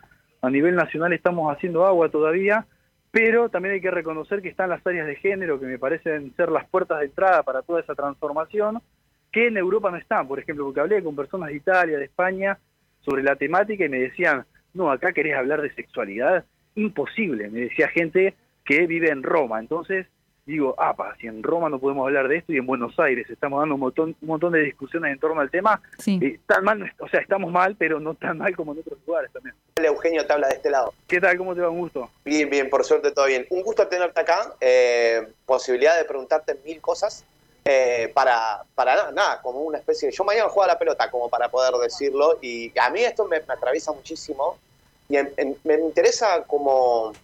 a 0.43 0.50
nivel 0.50 0.75
nacional, 0.75 1.12
estamos 1.12 1.54
haciendo 1.54 1.87
agua 1.87 2.09
todavía, 2.11 2.66
pero 3.14 3.49
también 3.49 3.76
hay 3.76 3.80
que 3.80 3.92
reconocer 3.92 4.42
que 4.42 4.49
están 4.49 4.71
las 4.71 4.85
áreas 4.85 5.06
de 5.06 5.14
género 5.14 5.61
que 5.61 5.66
me 5.66 5.78
parecen 5.78 6.35
ser 6.35 6.50
las 6.50 6.68
puertas 6.68 6.99
de 6.99 7.06
entrada 7.06 7.44
para 7.44 7.62
toda 7.62 7.80
esa 7.80 7.94
transformación, 7.94 8.83
que 9.30 9.47
en 9.47 9.56
Europa 9.56 9.92
no 9.92 9.99
están, 9.99 10.26
por 10.26 10.40
ejemplo, 10.40 10.64
porque 10.64 10.80
hablé 10.80 11.00
con 11.00 11.14
personas 11.14 11.50
de 11.50 11.54
Italia, 11.54 11.97
de 11.97 12.06
España, 12.06 12.59
sobre 13.02 13.23
la 13.23 13.37
temática 13.37 13.85
y 13.85 13.88
me 13.88 14.00
decían, 14.00 14.44
no, 14.73 14.90
acá 14.90 15.12
querés 15.12 15.37
hablar 15.37 15.62
de 15.62 15.73
sexualidad, 15.75 16.44
imposible, 16.75 17.49
me 17.50 17.61
decía 17.61 17.87
gente 17.87 18.35
que 18.64 18.85
vive 18.88 19.11
en 19.11 19.23
Roma, 19.23 19.61
entonces 19.61 20.09
digo, 20.46 20.74
apa, 20.78 21.16
si 21.20 21.26
en 21.26 21.42
Roma 21.42 21.68
no 21.68 21.78
podemos 21.78 22.06
hablar 22.06 22.28
de 22.28 22.36
esto 22.36 22.52
y 22.52 22.58
en 22.58 22.66
Buenos 22.66 22.98
Aires 22.98 23.28
estamos 23.30 23.60
dando 23.60 23.74
un 23.76 23.80
montón, 23.80 24.16
un 24.20 24.28
montón 24.28 24.52
de 24.52 24.60
discusiones 24.60 25.12
en 25.12 25.18
torno 25.18 25.40
al 25.40 25.50
tema, 25.50 25.80
eh, 26.06 26.38
tan 26.46 26.64
mal, 26.64 26.92
o 26.98 27.08
sea, 27.08 27.20
estamos 27.20 27.50
mal, 27.50 27.76
pero 27.76 27.98
no 27.98 28.14
tan 28.14 28.38
mal 28.38 28.54
como 28.54 28.72
en 28.72 28.80
otros 28.80 28.98
lugares 29.06 29.32
también. 29.32 29.54
Eugenio 29.76 30.26
te 30.26 30.32
habla 30.32 30.48
de 30.48 30.54
este 30.54 30.70
lado. 30.70 30.92
¿Qué 31.06 31.20
tal? 31.20 31.36
¿Cómo 31.38 31.54
te 31.54 31.60
va? 31.60 31.70
Un 31.70 31.80
gusto. 31.80 32.10
Bien, 32.24 32.48
bien, 32.48 32.68
por 32.68 32.84
suerte 32.84 33.10
todo 33.10 33.26
bien. 33.26 33.46
Un 33.50 33.62
gusto 33.62 33.86
tenerte 33.88 34.20
acá, 34.20 34.54
eh, 34.60 35.26
posibilidad 35.46 35.96
de 35.96 36.04
preguntarte 36.04 36.58
mil 36.64 36.80
cosas. 36.80 37.24
Eh, 37.66 38.12
para, 38.12 38.62
para 38.74 39.10
nada, 39.12 39.40
como 39.40 39.60
una 39.60 39.78
especie 39.78 40.10
de... 40.10 40.14
Yo 40.14 40.22
mañana 40.22 40.50
juego 40.50 40.64
a 40.64 40.74
la 40.74 40.78
pelota, 40.78 41.10
como 41.10 41.30
para 41.30 41.48
poder 41.48 41.72
decirlo, 41.76 42.38
y 42.42 42.70
a 42.78 42.90
mí 42.90 43.02
esto 43.02 43.26
me, 43.26 43.38
atraviesa 43.38 43.90
muchísimo, 43.90 44.58
y 45.08 45.16
me 45.64 45.74
interesa 45.80 46.42
como 46.42 47.14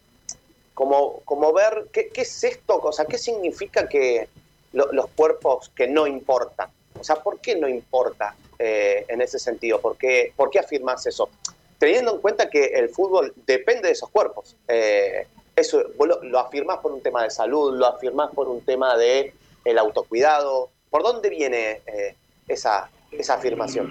como, 0.81 1.21
como 1.27 1.53
ver 1.53 1.89
qué, 1.93 2.11
es 2.15 2.43
esto, 2.43 2.79
o 2.79 2.91
sea, 2.91 3.05
qué 3.05 3.19
significa 3.19 3.87
que 3.87 4.31
los 4.73 5.09
cuerpos 5.15 5.71
que 5.77 5.87
no 5.87 6.07
importan. 6.07 6.71
O 6.99 7.05
sea, 7.05 7.17
¿por 7.17 7.39
qué 7.39 7.55
no 7.55 7.69
importa 7.69 8.35
eh, 8.59 9.05
en 9.09 9.21
ese 9.21 9.39
sentido? 9.39 9.79
¿Por 9.79 9.99
qué, 9.99 10.33
¿Por 10.35 10.49
qué 10.49 10.59
afirmas 10.59 11.07
eso? 11.07 11.29
Teniendo 11.77 12.15
en 12.15 12.23
cuenta 12.23 12.49
que 12.49 12.65
el 12.65 12.89
fútbol 12.89 13.35
depende 13.45 13.89
de 13.89 13.93
esos 13.93 14.09
cuerpos. 14.09 14.57
Eh, 14.69 15.27
eso 15.55 15.83
lo, 16.03 16.23
lo, 16.23 16.39
afirmás 16.39 16.79
por 16.79 16.93
un 16.93 17.03
tema 17.03 17.25
de 17.25 17.31
salud, 17.31 17.77
lo 17.77 17.85
afirmás 17.85 18.31
por 18.31 18.49
un 18.49 18.63
tema 18.63 18.97
de 18.97 19.35
el 19.67 19.77
autocuidado. 19.77 20.71
¿Por 20.89 21.03
dónde 21.03 21.29
viene 21.29 21.83
eh, 21.87 22.17
esa, 22.49 22.89
esa 23.11 23.35
afirmación? 23.35 23.91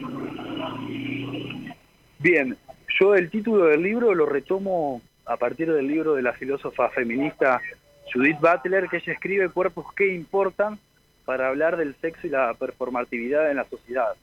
Bien, 2.17 2.58
yo 3.00 3.13
el 3.13 3.29
título 3.29 3.65
del 3.65 3.84
libro 3.84 4.15
lo 4.15 4.25
retomo 4.25 5.03
a 5.29 5.38
partir 5.38 5.71
del 5.71 5.88
libro 5.88 6.15
de 6.15 6.24
la 6.24 6.33
filósofa 6.33 6.89
feminista 6.89 7.62
Judith 8.12 8.39
Butler, 8.39 8.89
que 8.89 8.98
ella 8.98 9.13
escribe 9.13 9.48
Cuerpos 9.50 9.86
que 9.93 10.12
importan 10.12 10.79
para 11.24 11.50
hablar 11.50 11.77
del 11.77 11.93
sexo 12.01 12.25
y 12.25 12.31
la 12.31 12.55
performatividad 12.55 13.51
en 13.51 13.57
la 13.57 13.65
sociedad. 13.65 14.15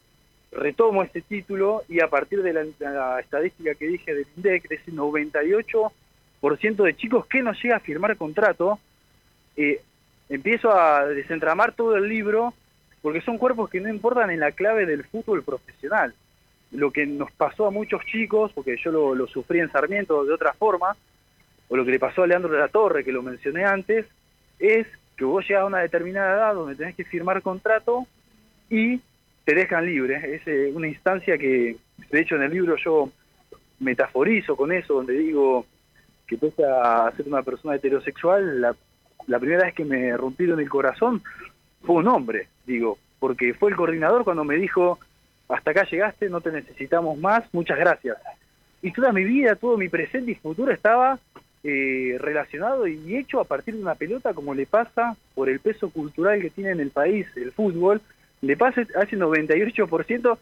Retomo 0.50 1.04
este 1.04 1.22
título 1.22 1.84
y 1.88 2.00
a 2.00 2.08
partir 2.08 2.42
de 2.42 2.52
la, 2.52 3.20
estadística 3.20 3.76
que 3.76 3.86
dije 3.86 4.14
del 4.14 4.26
INDEC, 4.36 4.68
de 4.68 4.74
ese 4.74 4.90
98% 4.90 6.82
de 6.82 6.96
chicos 6.96 7.26
que 7.26 7.40
no 7.40 7.52
llega 7.52 7.76
a 7.76 7.80
firmar 7.80 8.16
contrato, 8.16 8.80
eh, 9.56 9.80
empiezo 10.28 10.72
a 10.72 11.06
desentramar 11.06 11.72
todo 11.72 11.96
el 11.96 12.08
libro 12.08 12.52
porque 13.00 13.20
son 13.20 13.38
cuerpos 13.38 13.70
que 13.70 13.80
no 13.80 13.88
importan 13.88 14.32
en 14.32 14.40
la 14.40 14.50
clave 14.50 14.86
del 14.86 15.04
fútbol 15.04 15.44
profesional 15.44 16.14
lo 16.72 16.90
que 16.90 17.06
nos 17.06 17.30
pasó 17.32 17.66
a 17.66 17.70
muchos 17.70 18.04
chicos, 18.06 18.52
porque 18.52 18.76
yo 18.82 19.14
lo, 19.14 19.26
sufrí 19.26 19.60
en 19.60 19.70
Sarmiento 19.70 20.24
de 20.24 20.34
otra 20.34 20.52
forma, 20.52 20.96
o 21.68 21.76
lo 21.76 21.84
que 21.84 21.92
le 21.92 21.98
pasó 21.98 22.22
a 22.22 22.26
Leandro 22.26 22.52
de 22.52 22.58
la 22.58 22.68
Torre, 22.68 23.04
que 23.04 23.12
lo 23.12 23.22
mencioné 23.22 23.64
antes, 23.64 24.06
es 24.58 24.86
que 25.16 25.24
vos 25.24 25.46
llegas 25.46 25.62
a 25.62 25.66
una 25.66 25.80
determinada 25.80 26.36
edad 26.36 26.54
donde 26.54 26.76
tenés 26.76 26.94
que 26.94 27.04
firmar 27.04 27.42
contrato 27.42 28.06
y 28.68 29.00
te 29.44 29.54
dejan 29.54 29.86
libre. 29.86 30.36
Es 30.36 30.46
eh, 30.46 30.70
una 30.74 30.88
instancia 30.88 31.38
que, 31.38 31.76
de 32.10 32.20
hecho, 32.20 32.36
en 32.36 32.42
el 32.42 32.52
libro 32.52 32.76
yo 32.76 33.10
metaforizo 33.80 34.56
con 34.56 34.72
eso, 34.72 34.94
donde 34.94 35.14
digo 35.14 35.66
que 36.26 36.36
pese 36.36 36.64
a 36.64 37.10
ser 37.16 37.26
una 37.28 37.42
persona 37.42 37.76
heterosexual, 37.76 38.60
la, 38.60 38.76
la 39.26 39.38
primera 39.38 39.64
vez 39.64 39.74
que 39.74 39.84
me 39.84 40.16
rompieron 40.16 40.60
el 40.60 40.68
corazón 40.68 41.22
fue 41.82 41.96
un 41.96 42.08
hombre, 42.08 42.48
digo, 42.66 42.98
porque 43.18 43.54
fue 43.54 43.70
el 43.70 43.76
coordinador 43.76 44.24
cuando 44.24 44.44
me 44.44 44.56
dijo, 44.56 44.98
hasta 45.48 45.70
acá 45.70 45.86
llegaste, 45.90 46.28
no 46.28 46.40
te 46.40 46.52
necesitamos 46.52 47.18
más, 47.18 47.44
muchas 47.52 47.78
gracias. 47.78 48.16
Y 48.82 48.92
toda 48.92 49.12
mi 49.12 49.24
vida, 49.24 49.56
todo 49.56 49.76
mi 49.76 49.88
presente 49.88 50.32
y 50.32 50.34
futuro 50.34 50.72
estaba 50.72 51.18
eh, 51.64 52.16
relacionado 52.20 52.86
y 52.86 53.16
hecho 53.16 53.40
a 53.40 53.44
partir 53.44 53.74
de 53.74 53.82
una 53.82 53.94
pelota 53.94 54.34
como 54.34 54.54
le 54.54 54.66
pasa 54.66 55.16
por 55.34 55.48
el 55.48 55.60
peso 55.60 55.90
cultural 55.90 56.40
que 56.40 56.50
tiene 56.50 56.70
en 56.70 56.80
el 56.80 56.90
país 56.90 57.26
el 57.36 57.52
fútbol, 57.52 58.00
le 58.42 58.56
pasa 58.56 58.82
hace 58.96 59.16
98% 59.16 60.38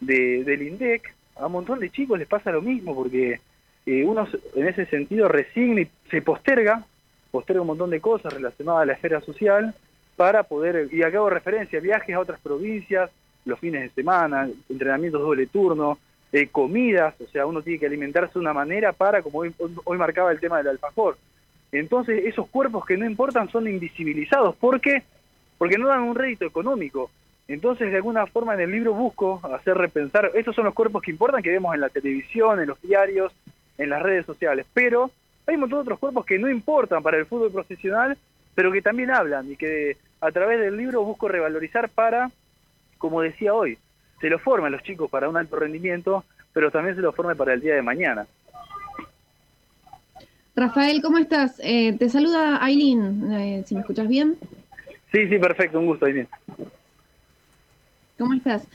de, 0.00 0.44
del 0.44 0.62
INDEC, 0.62 1.14
a 1.36 1.46
un 1.46 1.52
montón 1.52 1.80
de 1.80 1.90
chicos 1.90 2.18
les 2.18 2.28
pasa 2.28 2.52
lo 2.52 2.62
mismo 2.62 2.94
porque 2.94 3.40
eh, 3.86 4.04
uno 4.04 4.28
en 4.54 4.68
ese 4.68 4.86
sentido 4.86 5.28
resigna 5.28 5.80
y 5.80 5.90
se 6.10 6.20
posterga, 6.22 6.84
posterga 7.30 7.62
un 7.62 7.68
montón 7.68 7.90
de 7.90 8.00
cosas 8.00 8.32
relacionadas 8.32 8.82
a 8.82 8.86
la 8.86 8.92
esfera 8.92 9.20
social 9.20 9.74
para 10.16 10.42
poder, 10.42 10.88
y 10.92 11.02
acabo 11.02 11.30
referencia, 11.30 11.80
viajes 11.80 12.14
a 12.14 12.20
otras 12.20 12.40
provincias, 12.40 13.10
los 13.48 13.58
fines 13.58 13.82
de 13.82 13.90
semana, 13.90 14.48
entrenamientos 14.68 15.20
doble 15.20 15.46
turno, 15.46 15.98
eh, 16.32 16.48
comidas, 16.48 17.14
o 17.20 17.26
sea, 17.26 17.46
uno 17.46 17.62
tiene 17.62 17.78
que 17.78 17.86
alimentarse 17.86 18.34
de 18.34 18.40
una 18.40 18.52
manera 18.52 18.92
para, 18.92 19.22
como 19.22 19.38
hoy, 19.38 19.98
marcaba 19.98 20.30
el 20.30 20.40
tema 20.40 20.58
del 20.58 20.68
alfajor. 20.68 21.16
Entonces, 21.72 22.26
esos 22.26 22.48
cuerpos 22.48 22.84
que 22.84 22.96
no 22.96 23.06
importan 23.06 23.50
son 23.50 23.66
invisibilizados. 23.66 24.54
¿Por 24.56 24.80
qué? 24.80 25.02
Porque 25.56 25.78
no 25.78 25.88
dan 25.88 26.02
un 26.02 26.14
rédito 26.14 26.44
económico. 26.44 27.10
Entonces, 27.46 27.90
de 27.90 27.96
alguna 27.96 28.26
forma 28.26 28.54
en 28.54 28.60
el 28.60 28.70
libro 28.70 28.92
busco 28.92 29.40
hacer 29.54 29.76
repensar, 29.76 30.30
estos 30.34 30.54
son 30.54 30.66
los 30.66 30.74
cuerpos 30.74 31.02
que 31.02 31.10
importan, 31.10 31.42
que 31.42 31.50
vemos 31.50 31.74
en 31.74 31.80
la 31.80 31.88
televisión, 31.88 32.60
en 32.60 32.68
los 32.68 32.80
diarios, 32.82 33.32
en 33.78 33.88
las 33.88 34.02
redes 34.02 34.26
sociales, 34.26 34.66
pero 34.74 35.10
hay 35.46 35.54
un 35.54 35.62
montón 35.62 35.78
de 35.78 35.82
otros 35.82 35.98
cuerpos 35.98 36.26
que 36.26 36.38
no 36.38 36.50
importan 36.50 37.02
para 37.02 37.16
el 37.16 37.24
fútbol 37.24 37.50
profesional, 37.50 38.18
pero 38.54 38.70
que 38.70 38.82
también 38.82 39.10
hablan 39.10 39.50
y 39.50 39.56
que 39.56 39.96
a 40.20 40.30
través 40.30 40.60
del 40.60 40.76
libro 40.76 41.02
busco 41.04 41.28
revalorizar 41.28 41.88
para 41.88 42.30
como 42.98 43.22
decía 43.22 43.54
hoy, 43.54 43.78
se 44.20 44.28
lo 44.28 44.38
forman 44.38 44.72
los 44.72 44.82
chicos 44.82 45.10
para 45.10 45.28
un 45.28 45.36
alto 45.36 45.56
rendimiento, 45.56 46.24
pero 46.52 46.70
también 46.70 46.96
se 46.96 47.02
lo 47.02 47.12
forme 47.12 47.36
para 47.36 47.54
el 47.54 47.60
día 47.60 47.74
de 47.74 47.82
mañana. 47.82 48.26
Rafael, 50.56 51.00
¿cómo 51.02 51.18
estás? 51.18 51.60
Eh, 51.62 51.92
te 51.96 52.08
saluda 52.08 52.62
Aileen, 52.64 53.32
eh, 53.32 53.64
si 53.64 53.74
me 53.74 53.82
escuchas 53.82 54.08
bien. 54.08 54.36
Sí, 55.12 55.28
sí, 55.28 55.38
perfecto, 55.38 55.78
un 55.78 55.86
gusto, 55.86 56.06
Aileen. 56.06 56.28
¿Cómo 58.18 58.34
estás? 58.34 58.66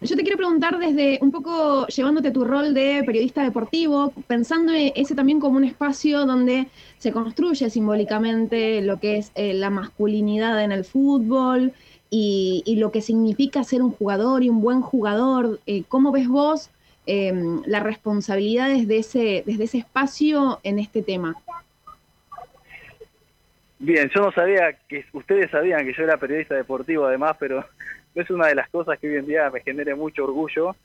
Yo 0.00 0.14
te 0.14 0.22
quiero 0.22 0.36
preguntar 0.36 0.78
desde 0.78 1.18
un 1.20 1.32
poco 1.32 1.88
llevándote 1.88 2.30
tu 2.30 2.44
rol 2.44 2.74
de 2.74 3.02
periodista 3.04 3.42
deportivo, 3.42 4.12
pensando 4.28 4.72
ese 4.72 5.16
también 5.16 5.40
como 5.40 5.56
un 5.56 5.64
espacio 5.64 6.24
donde 6.26 6.68
se 6.98 7.10
construye 7.10 7.68
simbólicamente 7.68 8.80
lo 8.80 9.00
que 9.00 9.18
es 9.18 9.32
eh, 9.34 9.54
la 9.54 9.70
masculinidad 9.70 10.62
en 10.62 10.70
el 10.70 10.84
fútbol, 10.84 11.72
y, 12.14 12.76
lo 12.76 12.92
que 12.92 13.00
significa 13.00 13.64
ser 13.64 13.80
un 13.80 13.90
jugador 13.90 14.42
y 14.42 14.50
un 14.50 14.60
buen 14.60 14.82
jugador. 14.82 15.60
Eh, 15.66 15.84
¿Cómo 15.88 16.12
ves 16.12 16.28
vos 16.28 16.70
eh, 17.06 17.32
las 17.64 17.82
responsabilidades 17.82 18.86
de 18.86 18.98
ese, 18.98 19.42
desde 19.46 19.64
ese 19.64 19.78
espacio 19.78 20.60
en 20.62 20.78
este 20.78 21.02
tema? 21.02 21.34
Bien, 23.78 24.10
yo 24.14 24.20
no 24.20 24.32
sabía 24.32 24.74
que 24.88 25.06
ustedes 25.14 25.50
sabían 25.50 25.86
que 25.86 25.94
yo 25.94 26.04
era 26.04 26.18
periodista 26.18 26.54
deportivo 26.54 27.06
además, 27.06 27.36
pero 27.40 27.64
es 28.14 28.28
una 28.28 28.48
de 28.48 28.56
las 28.56 28.68
cosas 28.68 28.98
que 28.98 29.08
hoy 29.08 29.16
en 29.16 29.26
día 29.26 29.48
me 29.48 29.62
genera 29.62 29.96
mucho 29.96 30.24
orgullo 30.24 30.76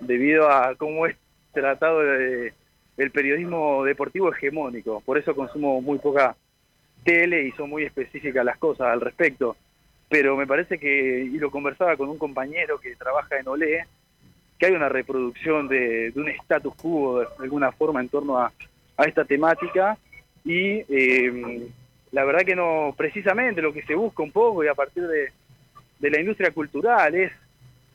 debido 0.00 0.50
a 0.50 0.74
cómo 0.74 1.06
es 1.06 1.16
tratado 1.54 2.02
el 2.02 3.10
periodismo 3.10 3.84
deportivo 3.84 4.30
hegemónico. 4.30 5.00
Por 5.00 5.16
eso 5.16 5.34
consumo 5.34 5.80
muy 5.80 5.98
poca 5.98 6.36
tele 7.04 7.44
y 7.44 7.52
son 7.52 7.70
muy 7.70 7.84
específicas 7.84 8.44
las 8.44 8.58
cosas 8.58 8.88
al 8.88 9.00
respecto 9.00 9.56
pero 10.08 10.36
me 10.36 10.46
parece 10.46 10.78
que, 10.78 11.24
y 11.24 11.38
lo 11.38 11.50
conversaba 11.50 11.96
con 11.96 12.08
un 12.08 12.18
compañero 12.18 12.78
que 12.78 12.96
trabaja 12.96 13.38
en 13.38 13.48
Olé, 13.48 13.86
que 14.58 14.66
hay 14.66 14.72
una 14.72 14.88
reproducción 14.88 15.68
de, 15.68 16.12
un 16.14 16.28
status 16.28 16.74
quo 16.74 17.20
de 17.20 17.26
alguna 17.40 17.72
forma 17.72 18.00
en 18.00 18.08
torno 18.08 18.38
a, 18.38 18.52
esta 18.98 19.24
temática 19.24 19.98
y 20.44 20.84
em, 20.88 21.66
la 22.12 22.24
verdad 22.24 22.42
que 22.42 22.54
no, 22.54 22.94
precisamente 22.96 23.60
lo 23.60 23.72
que 23.72 23.82
se 23.82 23.96
busca 23.96 24.22
un 24.22 24.30
poco 24.30 24.62
y 24.62 24.68
a 24.68 24.74
partir 24.74 25.02
de, 25.08 25.32
la 26.08 26.20
industria 26.20 26.52
cultural 26.52 27.12
es 27.14 27.32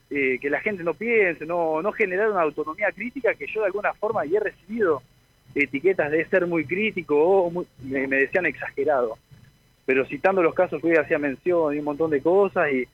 eh, 0.10 0.40
que 0.42 0.50
la 0.50 0.60
gente 0.60 0.84
no 0.84 0.96
piense, 0.96 1.46
no, 1.46 1.82
no 1.82 1.94
generar 1.94 2.32
una 2.32 2.42
autonomía 2.42 2.92
crítica 2.92 3.34
que 3.36 3.48
yo 3.48 3.62
de 3.62 3.68
alguna 3.68 3.94
forma 3.94 4.26
y 4.26 4.36
he 4.36 4.40
recibido 4.42 5.02
etiquetas 5.56 6.12
de 6.12 6.26
ser 6.26 6.48
muy 6.48 6.66
crítico 6.66 7.16
o 7.18 7.66
me 7.84 8.08
decían 8.08 8.46
exagerado 8.46 9.18
pero 9.90 10.06
citando 10.06 10.44
los 10.44 10.54
casos 10.54 10.80
que 10.80 10.90
hoy 10.90 10.98
hacía 10.98 11.18
mención 11.18 11.74
y 11.74 11.80
un 11.80 11.86
montón 11.86 12.12
de 12.12 12.22
cosas 12.22 12.72
y 12.72 12.88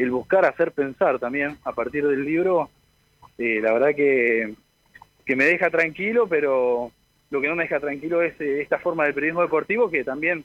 el 0.00 0.12
buscar 0.12 0.44
hacer 0.44 0.70
pensar 0.70 1.18
también 1.18 1.58
a 1.64 1.72
partir 1.72 2.06
del 2.06 2.24
libro, 2.24 2.70
eh, 3.38 3.58
la 3.60 3.72
verdad 3.72 3.88
que, 3.96 4.54
que 5.26 5.34
me 5.34 5.46
deja 5.46 5.68
tranquilo, 5.68 6.28
pero 6.28 6.92
lo 7.30 7.40
que 7.40 7.48
no 7.48 7.56
me 7.56 7.64
deja 7.64 7.80
tranquilo 7.80 8.22
es 8.22 8.40
eh, 8.40 8.60
esta 8.62 8.78
forma 8.78 9.02
del 9.02 9.14
periodismo 9.14 9.42
deportivo 9.42 9.90
que 9.90 10.04
también 10.04 10.44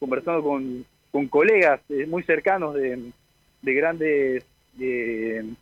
conversando 0.00 0.42
con, 0.42 0.84
colegas 1.28 1.80
eh, 1.90 2.06
muy 2.06 2.24
cercanos 2.24 2.74
de, 2.74 3.12
de 3.62 3.72
grandes 3.72 4.44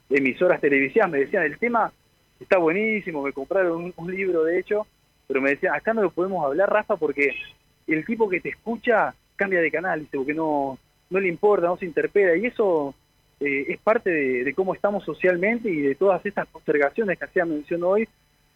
emisoras 0.08 0.62
televisivas 0.62 1.10
me 1.10 1.18
decían 1.18 1.42
el 1.42 1.58
tema 1.58 1.92
está 2.40 2.56
buenísimo, 2.56 3.20
me 3.20 3.34
compraron 3.34 3.92
un, 3.94 4.10
libro 4.10 4.44
de 4.44 4.60
hecho, 4.60 4.86
pero 5.26 5.42
me 5.42 5.50
decían 5.50 5.74
acá 5.74 5.92
no 5.92 6.00
lo 6.00 6.10
podemos 6.10 6.42
hablar 6.42 6.72
Rafa 6.72 6.96
porque 6.96 7.34
el 7.86 8.06
tipo 8.06 8.30
que 8.30 8.40
te 8.40 8.48
escucha 8.48 9.14
cambia 9.38 9.60
de 9.62 9.70
canal, 9.70 10.00
dice, 10.00 10.18
porque 10.18 10.34
no, 10.34 10.78
no 11.08 11.20
le 11.20 11.28
importa, 11.28 11.68
no 11.68 11.78
se 11.78 11.86
interpela 11.86 12.36
y 12.36 12.46
eso 12.46 12.94
eh, 13.40 13.66
es 13.68 13.78
parte 13.80 14.10
de, 14.10 14.54
cómo 14.54 14.74
estamos 14.74 15.04
socialmente 15.04 15.70
y 15.70 15.80
de 15.80 15.94
todas 15.94 16.24
estas 16.26 16.46
postergaciones 16.48 17.18
que 17.18 17.24
hacía 17.24 17.44
mención 17.44 17.82
hoy, 17.84 18.08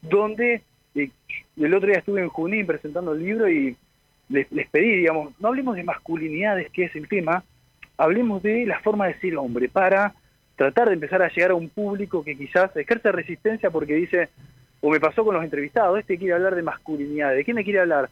donde 0.03 0.63
eh, 0.95 1.11
el 1.57 1.75
otro 1.75 1.89
día 1.89 1.99
estuve 1.99 2.21
en 2.21 2.29
Junín 2.29 2.67
presentando 2.67 3.13
el 3.13 3.23
libro 3.23 3.49
y 3.49 3.77
les, 4.29 4.47
pedí, 4.71 4.97
digamos, 4.99 5.33
no 5.41 5.49
hablemos 5.49 5.77
de 5.77 5.85
masculinidades, 5.85 6.71
que 6.71 6.85
es 6.85 6.97
el 6.97 7.09
tema, 7.09 7.45
hablemos 7.97 8.43
de 8.43 8.67
la 8.67 8.81
forma 8.81 9.07
de 9.07 9.19
ser 9.21 9.37
hombre, 9.37 9.69
para 9.69 10.15
tratar 10.57 10.89
de 10.89 10.95
empezar 10.95 11.23
a 11.23 11.29
llegar 11.29 11.53
a 11.53 11.57
un 11.57 11.69
público 11.69 12.25
que 12.25 12.37
quizás 12.37 12.75
ejerce 12.77 13.13
resistencia 13.13 13.71
porque 13.71 13.95
dice, 13.95 14.31
o 14.81 14.91
me 14.91 15.01
pasó 15.01 15.25
con 15.25 15.35
los 15.35 15.45
entrevistados, 15.45 15.99
este 15.99 16.19
quiere 16.19 16.35
hablar 16.35 16.55
de 16.55 16.63
masculinidad, 16.63 17.35
¿de 17.35 17.45
qué 17.45 17.55
me 17.55 17.65
quiere 17.65 17.81
hablar? 17.81 18.11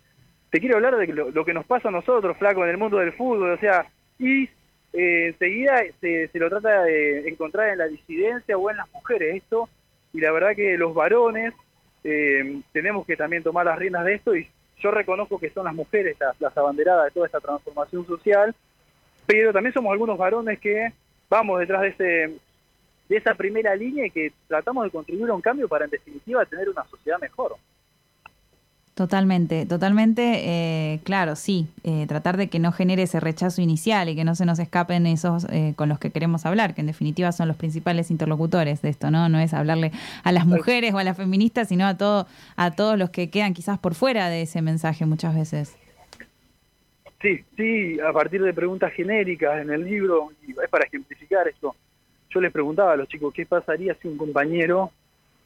Te 0.50 0.60
quiero 0.60 0.76
hablar 0.76 0.96
de 0.96 1.06
lo, 1.06 1.44
que 1.44 1.54
nos 1.54 1.64
pasa 1.64 1.88
a 1.88 1.92
nosotros, 1.92 2.36
flaco, 2.36 2.64
en 2.64 2.70
el 2.70 2.78
mundo 2.78 2.98
del 2.98 3.12
fútbol, 3.12 3.52
o 3.52 3.58
sea, 3.58 3.86
y 4.18 4.44
eh, 4.92 5.28
enseguida 5.28 5.82
se, 6.00 6.28
lo 6.34 6.48
trata 6.48 6.82
de 6.82 7.28
encontrar 7.28 7.70
en 7.70 7.78
la 7.78 7.86
disidencia 7.86 8.58
o 8.58 8.70
en 8.70 8.78
las 8.78 8.92
mujeres 8.92 9.36
esto, 9.36 9.68
y 10.12 10.20
la 10.20 10.32
verdad 10.32 10.56
que 10.56 10.76
los 10.76 10.92
varones 10.92 11.54
eh, 12.02 12.60
tenemos 12.72 13.06
que 13.06 13.16
también 13.16 13.44
tomar 13.44 13.66
las 13.66 13.78
riendas 13.78 14.04
de 14.04 14.14
esto 14.14 14.34
y 14.34 14.48
yo 14.78 14.90
reconozco 14.90 15.38
que 15.38 15.50
son 15.50 15.66
las 15.66 15.74
mujeres 15.74 16.16
las, 16.40 16.56
abanderadas 16.56 17.04
de 17.04 17.10
toda 17.12 17.26
esta 17.26 17.40
transformación 17.40 18.06
social, 18.06 18.54
pero 19.26 19.52
también 19.52 19.72
somos 19.72 19.92
algunos 19.92 20.18
varones 20.18 20.58
que 20.58 20.92
vamos 21.28 21.60
detrás 21.60 21.96
de 21.96 22.38
de 23.10 23.16
esa 23.16 23.34
primera 23.34 23.74
línea 23.74 24.06
y 24.06 24.10
que 24.12 24.32
tratamos 24.46 24.84
de 24.84 24.90
contribuir 24.90 25.30
a 25.30 25.34
un 25.34 25.40
cambio 25.40 25.66
para 25.66 25.84
en 25.84 25.90
definitiva 25.90 26.46
tener 26.46 26.68
una 26.68 26.84
sociedad 26.84 27.18
mejor. 27.20 27.56
Totalmente, 29.00 29.64
totalmente, 29.64 30.42
eh, 30.44 31.00
claro, 31.04 31.34
sí, 31.34 31.68
eh, 31.84 32.04
tratar 32.06 32.36
de 32.36 32.50
que 32.50 32.58
no 32.58 32.70
genere 32.70 33.04
ese 33.04 33.18
rechazo 33.18 33.62
inicial 33.62 34.10
y 34.10 34.14
que 34.14 34.24
no 34.24 34.34
se 34.34 34.44
nos 34.44 34.58
escapen 34.58 35.06
esos 35.06 35.46
eh, 35.50 35.72
con 35.74 35.88
los 35.88 35.98
que 35.98 36.10
queremos 36.10 36.44
hablar, 36.44 36.74
que 36.74 36.82
en 36.82 36.86
definitiva 36.86 37.32
son 37.32 37.48
los 37.48 37.56
principales 37.56 38.10
interlocutores 38.10 38.82
de 38.82 38.90
esto, 38.90 39.10
¿no? 39.10 39.30
No 39.30 39.40
es 39.40 39.54
hablarle 39.54 39.90
a 40.22 40.32
las 40.32 40.44
mujeres 40.44 40.92
o 40.92 40.98
a 40.98 41.04
las 41.04 41.16
feministas, 41.16 41.68
sino 41.68 41.86
a, 41.86 41.96
todo, 41.96 42.26
a 42.56 42.72
todos 42.72 42.98
los 42.98 43.08
que 43.08 43.30
quedan 43.30 43.54
quizás 43.54 43.78
por 43.78 43.94
fuera 43.94 44.28
de 44.28 44.42
ese 44.42 44.60
mensaje 44.60 45.06
muchas 45.06 45.34
veces. 45.34 45.74
Sí, 47.22 47.42
sí, 47.56 47.98
a 48.00 48.12
partir 48.12 48.42
de 48.42 48.52
preguntas 48.52 48.92
genéricas 48.92 49.62
en 49.62 49.70
el 49.70 49.82
libro, 49.82 50.30
y 50.46 50.50
es 50.50 50.68
para 50.68 50.84
ejemplificar 50.84 51.48
esto, 51.48 51.74
yo 52.28 52.40
les 52.42 52.52
preguntaba 52.52 52.92
a 52.92 52.96
los 52.96 53.08
chicos 53.08 53.32
qué 53.32 53.46
pasaría 53.46 53.94
si 53.94 54.08
un 54.08 54.18
compañero 54.18 54.90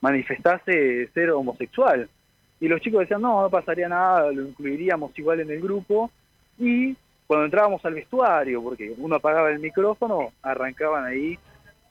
manifestase 0.00 1.06
ser 1.14 1.30
homosexual 1.30 2.08
y 2.60 2.68
los 2.68 2.80
chicos 2.80 3.00
decían, 3.00 3.20
no, 3.20 3.42
no 3.42 3.50
pasaría 3.50 3.88
nada, 3.88 4.30
lo 4.32 4.42
incluiríamos 4.42 5.16
igual 5.18 5.40
en 5.40 5.50
el 5.50 5.60
grupo. 5.60 6.10
Y 6.58 6.96
cuando 7.26 7.46
entrábamos 7.46 7.84
al 7.84 7.94
vestuario, 7.94 8.62
porque 8.62 8.94
uno 8.96 9.16
apagaba 9.16 9.50
el 9.50 9.58
micrófono, 9.58 10.32
arrancaban 10.42 11.04
ahí 11.04 11.38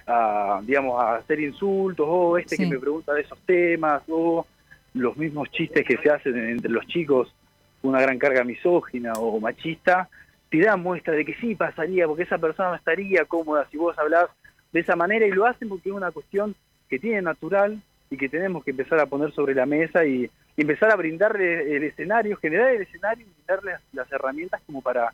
a, 0.08 0.62
digamos, 0.64 1.02
a 1.02 1.16
hacer 1.16 1.40
insultos, 1.40 2.06
o 2.10 2.38
este 2.38 2.58
que 2.58 2.66
me 2.66 2.80
pregunta 2.80 3.14
de 3.14 3.22
esos 3.22 3.40
temas, 3.40 4.04
o 4.10 4.46
los 4.94 5.18
mismos 5.18 5.50
chistes 5.52 5.86
que 5.86 5.98
se 5.98 6.10
hacen 6.10 6.38
entre 6.38 6.72
los 6.72 6.86
chicos, 6.88 7.34
una 7.82 8.02
gran 8.02 8.18
carga 8.18 8.44
misógina 8.44 9.14
o 9.14 9.40
machista, 9.40 10.10
te 10.50 10.60
dan 10.60 10.82
muestra 10.82 11.14
de 11.14 11.26
que 11.26 11.34
sí 11.36 11.56
pasaría, 11.56 12.08
porque 12.08 12.24
esa 12.24 12.38
persona 12.38 12.70
no 12.70 12.76
estaría 12.76 13.26
cómoda 13.26 13.68
si 13.72 13.78
vos 13.78 13.98
hablás 13.98 14.28
de 14.72 14.80
esa 14.80 14.96
manera, 14.96 15.26
y 15.26 15.32
lo 15.32 15.46
hacen 15.46 15.68
porque 15.68 15.90
es 15.90 15.96
una 15.96 16.12
cuestión 16.12 16.56
que 16.90 17.00
tiene 17.00 17.22
natural 17.22 17.82
y 18.14 18.18
que 18.18 18.30
tenemos 18.30 18.64
que 18.64 18.72
empezar 18.72 19.00
a 19.00 19.08
poner 19.08 19.34
sobre 19.34 19.56
la 19.56 19.66
mesa 19.66 20.06
y, 20.06 20.30
empezar 20.56 20.92
a 20.92 20.96
brindarle 20.96 21.76
el 21.76 21.84
escenario, 21.84 22.38
generar 22.38 22.76
el 22.76 22.84
escenario 22.84 23.26
y 23.26 23.30
brindarle 23.32 23.74
las, 23.92 24.12
herramientas 24.12 24.62
como 24.68 24.84
para 24.84 25.12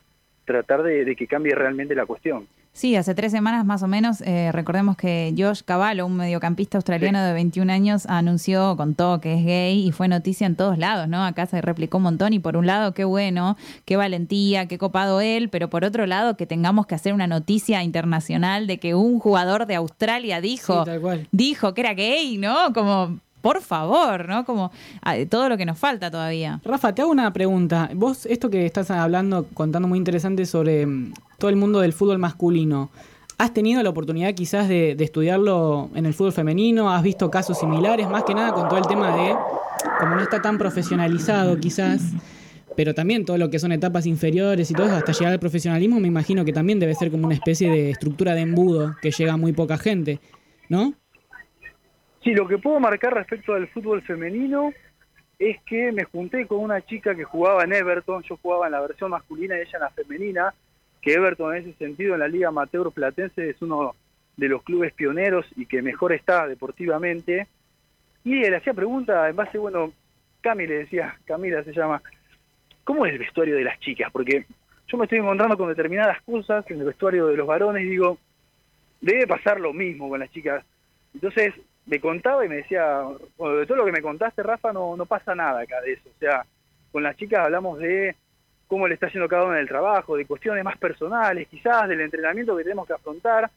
tratar 0.50 0.82
de, 0.82 1.16
que 1.16 1.28
cambie 1.28 1.54
realmente 1.54 1.94
la 1.94 2.08
cuestión. 2.08 2.48
Sí, 2.74 2.96
hace 2.96 3.14
tres 3.14 3.32
semanas 3.32 3.68
más 3.68 3.84
o 3.84 3.88
menos, 3.88 4.22
eh, 4.22 4.52
recordemos 4.52 4.98
que 4.98 5.32
Josh 5.38 5.62
Cavallo, 5.64 6.08
un 6.08 6.18
mediocampista 6.18 6.80
australiano 6.80 7.24
de 7.24 7.34
21 7.34 7.72
años, 7.72 8.08
anunció, 8.08 8.76
contó 8.76 9.22
que 9.22 9.36
es 9.36 9.46
gay 9.46 9.88
y 9.88 9.92
fue 9.92 10.08
noticia 10.08 10.48
en 10.48 10.56
todos 10.56 10.80
lados, 10.80 11.08
¿no? 11.08 11.24
Acá 11.24 11.46
se 11.46 11.62
replicó 11.62 11.98
un 11.98 12.04
montón 12.04 12.34
y 12.34 12.40
por 12.40 12.58
un 12.58 12.66
lado, 12.66 12.96
qué 12.96 13.04
bueno, 13.04 13.58
qué 13.86 13.96
valentía, 13.96 14.68
qué 14.68 14.80
copado 14.80 15.22
él, 15.22 15.50
pero 15.50 15.70
por 15.70 15.86
otro 15.86 16.08
lado, 16.08 16.36
que 16.36 16.48
tengamos 16.48 16.88
que 16.88 16.96
hacer 16.96 17.14
una 17.14 17.28
noticia 17.28 17.84
internacional 17.84 18.66
de 18.66 18.80
que 18.80 18.96
un 18.96 19.20
jugador 19.20 19.68
de 19.68 19.76
Australia 19.76 20.42
dijo, 20.42 20.84
dijo 21.32 21.76
que 21.76 21.82
era 21.82 21.94
gay, 21.94 22.40
¿no? 22.40 22.74
Como 22.74 23.20
por 23.42 23.62
favor, 23.62 24.28
¿no? 24.28 24.46
Como 24.46 24.72
ah, 25.02 25.16
todo 25.30 25.50
lo 25.50 25.58
que 25.58 25.66
nos 25.66 25.78
falta 25.78 26.12
todavía. 26.12 26.60
Rafa, 26.64 26.94
te 26.94 27.02
hago 27.02 27.12
una 27.12 27.32
pregunta. 27.32 27.90
Vos, 27.94 28.26
esto 28.26 28.50
que 28.50 28.66
estás 28.66 28.92
hablando, 28.92 29.46
contando 29.54 29.88
muy 29.88 29.98
interesante 29.98 30.46
sobre 30.46 30.86
mm, 30.86 31.14
todo 31.38 31.50
el 31.50 31.56
mundo 31.56 31.80
del 31.80 31.94
fútbol 31.94 32.18
masculino, 32.18 32.90
¿has 33.38 33.54
tenido 33.54 33.82
la 33.82 33.90
oportunidad 33.90 34.34
quizás 34.34 34.68
de, 34.68 34.96
estudiarlo 35.00 35.90
en 35.96 36.06
el 36.06 36.14
fútbol 36.14 36.34
femenino? 36.34 36.92
¿Has 36.92 37.04
visto 37.04 37.32
casos 37.32 37.58
similares? 37.58 38.10
Más 38.10 38.24
que 38.24 38.36
nada 38.36 38.54
con 38.54 38.68
todo 38.68 38.78
el 38.78 38.86
tema 38.86 39.16
de, 39.16 39.36
como 40.00 40.16
no 40.16 40.22
está 40.22 40.42
tan 40.42 40.58
profesionalizado 40.58 41.58
quizás, 41.58 42.02
pero 42.76 42.94
también 42.94 43.26
todo 43.26 43.38
lo 43.38 43.50
que 43.50 43.60
son 43.60 43.72
etapas 43.72 44.06
inferiores 44.06 44.70
y 44.72 44.74
todo 44.74 44.92
hasta 44.92 45.12
llegar 45.14 45.34
al 45.34 45.40
profesionalismo, 45.40 46.00
me 46.00 46.08
imagino 46.08 46.46
que 46.46 46.54
también 46.54 46.80
debe 46.80 46.94
ser 46.96 47.12
como 47.12 47.26
una 47.26 47.36
especie 47.36 47.70
de 47.70 47.92
estructura 47.92 48.36
de 48.36 48.42
embudo 48.42 48.96
que 49.02 49.12
llega 49.12 49.34
a 49.34 49.38
muy 49.38 49.54
poca 49.54 49.78
gente, 49.78 50.20
¿no? 50.68 50.94
Sí, 52.24 52.34
lo 52.34 52.48
que 52.48 52.58
puedo 52.58 52.80
marcar 52.80 53.14
respecto 53.14 53.54
al 53.54 53.68
fútbol 53.70 54.02
femenino 54.02 54.74
es 55.38 55.62
que 55.64 55.92
me 55.94 56.04
junté 56.04 56.46
con 56.48 56.60
una 56.60 56.82
chica 56.82 57.16
que 57.16 57.24
jugaba 57.24 57.64
en 57.64 57.74
Everton, 57.74 58.24
yo 58.24 58.38
jugaba 58.42 58.66
en 58.66 58.74
la 58.74 58.82
versión 58.82 59.12
masculina 59.12 59.58
y 59.58 59.62
ella 59.62 59.72
en 59.74 59.80
la 59.80 59.90
femenina, 59.90 60.54
que 61.02 61.14
Everton 61.14 61.56
en 61.56 61.62
ese 61.64 61.78
sentido 61.78 62.14
en 62.14 62.20
la 62.20 62.28
Liga 62.28 62.50
Amateur 62.50 62.92
Platense 62.92 63.50
es 63.50 63.62
uno 63.62 63.96
de 64.36 64.50
los 64.50 64.64
clubes 64.64 64.94
pioneros 64.94 65.46
y 65.56 65.66
que 65.66 65.82
mejor 65.82 66.12
está 66.12 66.46
deportivamente. 66.46 67.48
Y 68.26 68.36
le 68.36 68.58
hacía 68.58 68.74
pregunta 68.74 69.30
en 69.30 69.36
base, 69.38 69.58
bueno, 69.58 69.94
Cami 70.42 70.68
le 70.68 70.80
decía, 70.80 71.18
Camila 71.26 71.64
se 71.64 71.74
llama, 71.74 72.02
¿cómo 72.84 73.06
es 73.06 73.14
el 73.14 73.20
vestuario 73.20 73.56
de 73.56 73.64
las 73.64 73.80
chicas? 73.80 74.12
Porque 74.12 74.46
yo 74.88 74.98
me 74.98 75.06
estoy 75.06 75.20
encontrando 75.20 75.58
con 75.58 75.70
determinadas 75.70 76.22
cosas 76.24 76.70
en 76.70 76.80
el 76.80 76.86
vestuario 76.86 77.28
de 77.28 77.38
los 77.38 77.48
varones 77.48 77.84
y 77.84 77.90
digo, 77.90 78.18
debe 79.00 79.26
pasar 79.26 79.60
lo 79.60 79.72
mismo 79.72 80.10
con 80.10 80.20
las 80.20 80.32
chicas. 80.32 80.66
Entonces, 81.14 81.54
me 81.90 82.00
contaba 82.00 82.46
y 82.46 82.50
me 82.50 82.58
decía, 82.58 83.04
bueno, 83.36 83.56
de 83.56 83.66
todo 83.66 83.78
lo 83.78 83.86
que 83.86 83.92
me 83.92 84.02
contaste, 84.02 84.44
Rafa, 84.44 84.72
no, 84.72 84.96
no 84.96 85.06
pasa 85.08 85.34
nada 85.34 85.62
acá 85.62 85.82
de 85.82 85.94
eso. 85.94 86.08
O 86.08 86.20
sea, 86.20 86.46
con 86.92 87.02
las 87.02 87.18
chicas 87.18 87.40
hablamos 87.46 87.80
de 87.80 88.16
cómo 88.68 88.88
le 88.88 88.94
está 88.94 89.08
haciendo 89.08 89.28
cada 89.28 89.46
una 89.46 89.56
en 89.56 89.62
el 89.62 89.68
trabajo, 89.68 90.16
de 90.16 90.28
cuestiones 90.28 90.64
más 90.64 90.78
personales, 90.78 91.48
quizás 91.48 91.88
del 91.90 92.02
entrenamiento 92.02 92.56
que 92.56 92.64
tenemos 92.64 92.86
que 92.86 92.94
afrontar. 92.94 93.50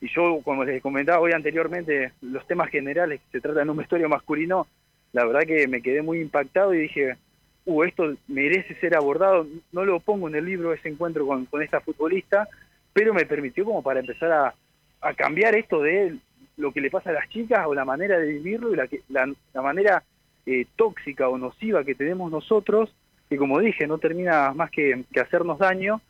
Y 0.00 0.08
yo, 0.08 0.40
como 0.44 0.64
les 0.64 0.80
comentaba 0.80 1.18
hoy 1.18 1.32
anteriormente, 1.32 2.12
los 2.20 2.46
temas 2.46 2.70
generales 2.70 3.20
que 3.20 3.38
se 3.38 3.40
tratan 3.40 3.64
en 3.64 3.70
un 3.70 3.76
vestuario 3.78 4.08
masculino, 4.08 4.68
la 5.12 5.24
verdad 5.24 5.42
que 5.42 5.66
me 5.66 5.82
quedé 5.82 6.02
muy 6.02 6.20
impactado 6.20 6.72
y 6.74 6.82
dije, 6.82 7.16
uh, 7.64 7.82
esto 7.82 8.14
merece 8.28 8.76
ser 8.76 8.96
abordado. 8.96 9.44
No 9.72 9.84
lo 9.84 9.98
pongo 9.98 10.28
en 10.28 10.36
el 10.36 10.44
libro 10.44 10.72
ese 10.72 10.88
encuentro 10.88 11.26
con, 11.26 11.46
con 11.46 11.62
esta 11.62 11.80
futbolista, 11.80 12.48
pero 12.92 13.12
me 13.12 13.26
permitió 13.26 13.64
como 13.64 13.82
para 13.82 13.98
empezar 13.98 14.30
a, 14.30 14.54
a 15.00 15.14
cambiar 15.14 15.56
esto 15.56 15.82
de 15.82 16.16
lo 16.56 16.72
que 16.72 16.80
le 16.80 16.90
pasa 16.90 17.10
a 17.10 17.14
las 17.14 17.28
chicas 17.28 17.66
o 17.66 17.74
la 17.74 17.84
manera 17.84 18.18
de 18.18 18.26
vivirlo 18.26 18.72
y 18.72 18.76
la, 18.76 18.88
la, 19.08 19.32
la 19.54 19.62
manera 19.62 20.02
eh, 20.44 20.66
tóxica 20.74 21.28
o 21.28 21.38
nociva 21.38 21.84
que 21.84 21.94
tenemos 21.94 22.30
nosotros, 22.30 22.92
que 23.28 23.36
como 23.36 23.60
dije, 23.60 23.86
no 23.86 23.98
termina 23.98 24.52
más 24.52 24.70
que, 24.70 25.04
hacernos 25.20 25.58
daño. 25.58 26.00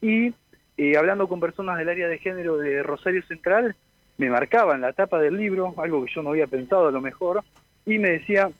Y 0.00 0.32
eh, 0.76 0.96
hablando 0.96 1.28
con 1.28 1.38
personas 1.38 1.78
del 1.78 1.88
área 1.88 2.08
de 2.08 2.18
género 2.18 2.56
de 2.56 2.82
Rosario 2.82 3.22
Central, 3.26 3.76
me 4.16 4.30
marcaban 4.30 4.80
la 4.80 4.92
tapa 4.92 5.18
del 5.18 5.36
libro, 5.36 5.74
algo 5.76 6.04
que 6.04 6.12
yo 6.14 6.22
no 6.22 6.30
había 6.30 6.46
pensado 6.46 6.88
a 6.88 6.92
lo 6.92 7.00
mejor, 7.00 7.42
y 7.84 7.98
me 7.98 8.10
decía, 8.10 8.50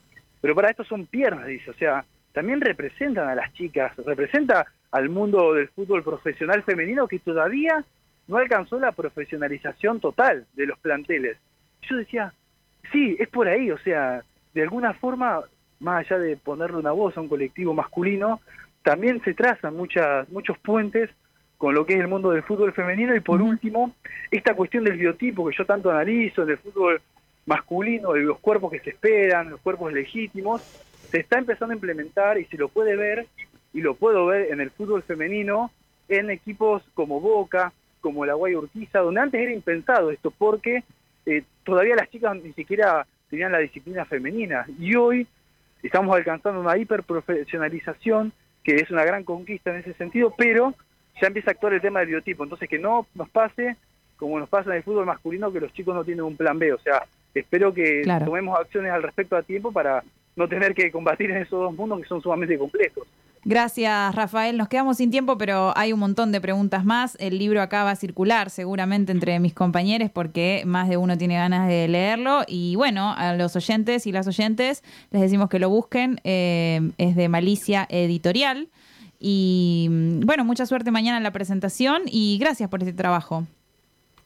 pero 0.41 0.53
para 0.53 0.69
esto 0.69 0.83
son 0.83 1.05
piernas, 1.07 1.47
dice, 1.47 1.71
o 1.71 1.73
sea, 1.73 2.05
también 2.31 2.61
representan 2.61 3.27
a 3.27 3.35
las 3.35 3.51
chicas, 3.53 3.95
representa 3.97 4.65
al 4.91 5.09
mundo 5.09 5.53
del 5.53 5.69
fútbol 5.69 6.03
profesional 6.03 6.61
femenino 6.63 7.07
que 7.07 7.19
todavía 7.19 7.83
no 8.27 8.37
alcanzó 8.37 8.79
la 8.79 8.91
profesionalización 8.91 9.99
total 9.99 10.45
de 10.53 10.65
los 10.65 10.79
planteles. 10.79 11.37
Yo 11.83 11.97
decía, 11.97 12.33
sí, 12.91 13.15
es 13.19 13.27
por 13.29 13.47
ahí, 13.47 13.71
o 13.71 13.77
sea, 13.79 14.23
de 14.53 14.61
alguna 14.61 14.93
forma, 14.93 15.41
más 15.79 16.05
allá 16.05 16.19
de 16.19 16.37
ponerle 16.37 16.77
una 16.77 16.91
voz 16.91 17.15
a 17.17 17.21
un 17.21 17.29
colectivo 17.29 17.73
masculino, 17.73 18.41
también 18.83 19.21
se 19.23 19.33
trazan 19.33 19.75
muchas, 19.75 20.29
muchos 20.29 20.57
puentes 20.59 21.09
con 21.57 21.73
lo 21.73 21.85
que 21.85 21.93
es 21.93 21.99
el 21.99 22.07
mundo 22.07 22.31
del 22.31 22.43
fútbol 22.43 22.73
femenino 22.73 23.15
y 23.15 23.19
por 23.19 23.41
último, 23.41 23.95
esta 24.29 24.55
cuestión 24.55 24.83
del 24.83 24.97
biotipo 24.97 25.47
que 25.47 25.55
yo 25.57 25.65
tanto 25.65 25.89
analizo 25.89 26.43
en 26.43 26.49
el 26.49 26.57
fútbol 26.57 27.01
masculino, 27.45 28.13
de 28.13 28.21
los 28.21 28.39
cuerpos 28.39 28.71
que 28.71 28.79
se 28.79 28.89
esperan, 28.91 29.51
los 29.51 29.61
cuerpos 29.61 29.93
legítimos, 29.93 30.61
se 31.09 31.19
está 31.19 31.37
empezando 31.37 31.71
a 31.71 31.75
implementar 31.75 32.37
y 32.37 32.45
se 32.45 32.57
lo 32.57 32.69
puede 32.69 32.95
ver 32.95 33.27
y 33.73 33.81
lo 33.81 33.95
puedo 33.95 34.25
ver 34.25 34.51
en 34.51 34.61
el 34.61 34.71
fútbol 34.71 35.03
femenino 35.03 35.71
en 36.07 36.29
equipos 36.29 36.83
como 36.93 37.19
Boca, 37.19 37.73
como 38.05 38.23
la 38.23 38.35
Guay 38.35 38.53
Urquiza, 38.53 38.99
donde 38.99 39.19
antes 39.19 39.41
era 39.41 39.51
impensado 39.51 40.11
esto 40.11 40.29
porque 40.29 40.83
eh, 41.25 41.41
todavía 41.63 41.95
las 41.95 42.07
chicas 42.11 42.35
ni 42.35 42.53
siquiera 42.53 43.07
tenían 43.31 43.51
la 43.51 43.57
disciplina 43.57 44.05
femenina. 44.05 44.63
Y 44.77 44.95
hoy 44.95 45.25
estamos 45.81 46.15
alcanzando 46.15 46.61
una 46.61 46.77
hiperprofesionalización 46.77 48.31
que 48.63 48.75
es 48.75 48.91
una 48.91 49.03
gran 49.03 49.23
conquista 49.23 49.71
en 49.71 49.77
ese 49.77 49.93
sentido, 49.93 50.35
pero 50.37 50.75
ya 51.19 51.29
empieza 51.29 51.49
a 51.49 51.53
actuar 51.53 51.73
el 51.73 51.81
tema 51.81 52.01
del 52.01 52.09
biotipo, 52.09 52.43
entonces 52.43 52.69
que 52.69 52.77
no 52.77 53.07
nos 53.15 53.27
pase 53.31 53.75
como 54.17 54.39
nos 54.39 54.49
pasa 54.49 54.69
en 54.69 54.77
el 54.77 54.83
fútbol 54.83 55.07
masculino 55.07 55.51
que 55.51 55.59
los 55.59 55.73
chicos 55.73 55.95
no 55.95 56.03
tienen 56.03 56.25
un 56.25 56.37
plan 56.37 56.59
B, 56.59 56.73
o 56.73 56.79
sea, 56.79 57.05
espero 57.33 57.73
que 57.73 58.03
tomemos 58.23 58.57
acciones 58.59 58.91
al 58.91 59.01
respecto 59.01 59.35
a 59.35 59.41
tiempo 59.41 59.71
para 59.71 60.03
no 60.35 60.47
tener 60.47 60.75
que 60.75 60.91
combatir 60.91 61.31
en 61.31 61.37
esos 61.37 61.59
dos 61.59 61.73
mundos 61.73 62.01
que 62.01 62.07
son 62.07 62.21
sumamente 62.21 62.57
complejos. 62.57 63.07
Gracias, 63.47 64.15
Rafael. 64.15 64.57
Nos 64.57 64.67
quedamos 64.69 64.97
sin 64.97 65.11
tiempo, 65.11 65.37
pero 65.37 65.71
hay 65.77 65.93
un 65.93 65.99
montón 65.99 66.31
de 66.31 66.41
preguntas 66.41 66.83
más. 66.83 67.15
El 67.19 67.37
libro 67.37 67.61
acá 67.61 67.83
va 67.83 67.91
a 67.91 67.95
circular 67.95 68.49
seguramente 68.49 69.11
entre 69.11 69.39
mis 69.39 69.53
compañeros 69.53 70.09
porque 70.09 70.63
más 70.65 70.89
de 70.89 70.97
uno 70.97 71.15
tiene 71.15 71.35
ganas 71.35 71.67
de 71.67 71.87
leerlo. 71.87 72.41
Y 72.47 72.75
bueno, 72.75 73.13
a 73.15 73.35
los 73.35 73.55
oyentes 73.55 74.07
y 74.07 74.11
las 74.11 74.27
oyentes 74.27 74.83
les 75.11 75.21
decimos 75.21 75.47
que 75.47 75.59
lo 75.59 75.69
busquen. 75.69 76.19
Eh, 76.23 76.89
es 76.97 77.15
de 77.15 77.29
Malicia 77.29 77.85
Editorial. 77.87 78.67
Y 79.19 79.89
bueno, 80.25 80.43
mucha 80.43 80.65
suerte 80.65 80.89
mañana 80.89 81.17
en 81.17 81.23
la 81.23 81.31
presentación 81.31 82.01
y 82.07 82.39
gracias 82.39 82.67
por 82.67 82.79
este 82.81 82.93
trabajo. 82.93 83.45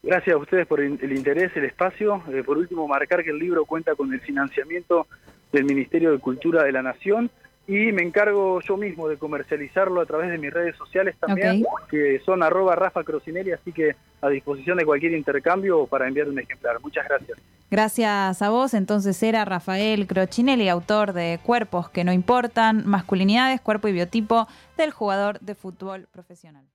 Gracias 0.01 0.34
a 0.34 0.38
ustedes 0.38 0.65
por 0.65 0.79
el 0.79 1.12
interés, 1.12 1.51
el 1.58 1.65
espacio. 1.65 2.23
Eh, 2.32 2.41
por 2.45 2.58
último, 2.58 2.88
marcar 2.88 3.21
que 3.25 3.32
el 3.32 3.39
libro 3.39 3.65
cuenta 3.65 3.95
con 3.95 4.13
el 4.13 4.21
financiamiento 4.21 5.08
del 5.51 5.65
Ministerio 5.65 6.13
de 6.13 6.19
Cultura 6.19 6.63
de 6.63 6.71
la 6.71 6.82
Nación 6.82 7.29
y 7.69 7.91
me 7.91 8.01
encargo 8.01 8.60
yo 8.62 8.77
mismo 8.77 9.08
de 9.08 9.17
comercializarlo 9.17 10.01
a 10.01 10.05
través 10.08 10.32
de 10.32 10.39
mis 10.39 10.51
redes 10.51 10.75
sociales 10.75 11.15
también, 11.19 11.63
que 11.91 12.19
son 12.25 12.41
arroba 12.41 12.75
Rafa 12.75 13.03
Crocinelli, 13.03 13.51
así 13.51 13.71
que 13.71 13.95
a 14.21 14.29
disposición 14.29 14.79
de 14.79 14.86
cualquier 14.86 15.13
intercambio 15.13 15.86
para 15.86 16.08
enviar 16.08 16.27
un 16.27 16.39
ejemplar. 16.39 16.82
Muchas 16.82 17.08
gracias. 17.08 17.38
Gracias 17.69 18.41
a 18.41 18.49
vos. 18.49 18.73
Entonces 18.73 19.21
era 19.21 19.45
Rafael 19.45 20.08
Crocinelli, 20.08 20.67
autor 20.67 21.13
de 21.13 21.39
Cuerpos 21.43 21.89
que 21.89 22.03
no 22.03 22.12
importan, 22.12 22.88
masculinidades, 22.88 23.62
cuerpo 23.62 23.88
y 23.88 23.91
biotipo 23.91 24.47
del 24.75 24.89
jugador 24.89 25.39
de 25.39 25.53
fútbol 25.53 26.08
profesional. 26.12 26.65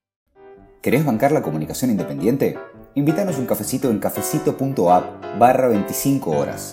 ¿Querés 0.81 1.05
bancar 1.05 1.33
la 1.33 1.43
comunicación 1.43 1.91
independiente? 1.91 2.57
Invítanos 2.95 3.37
un 3.39 3.47
cafecito 3.47 3.91
en 3.91 3.99
cafecito.app 3.99 5.39
barra 5.41 5.67
25 5.67 6.31
horas. 6.31 6.73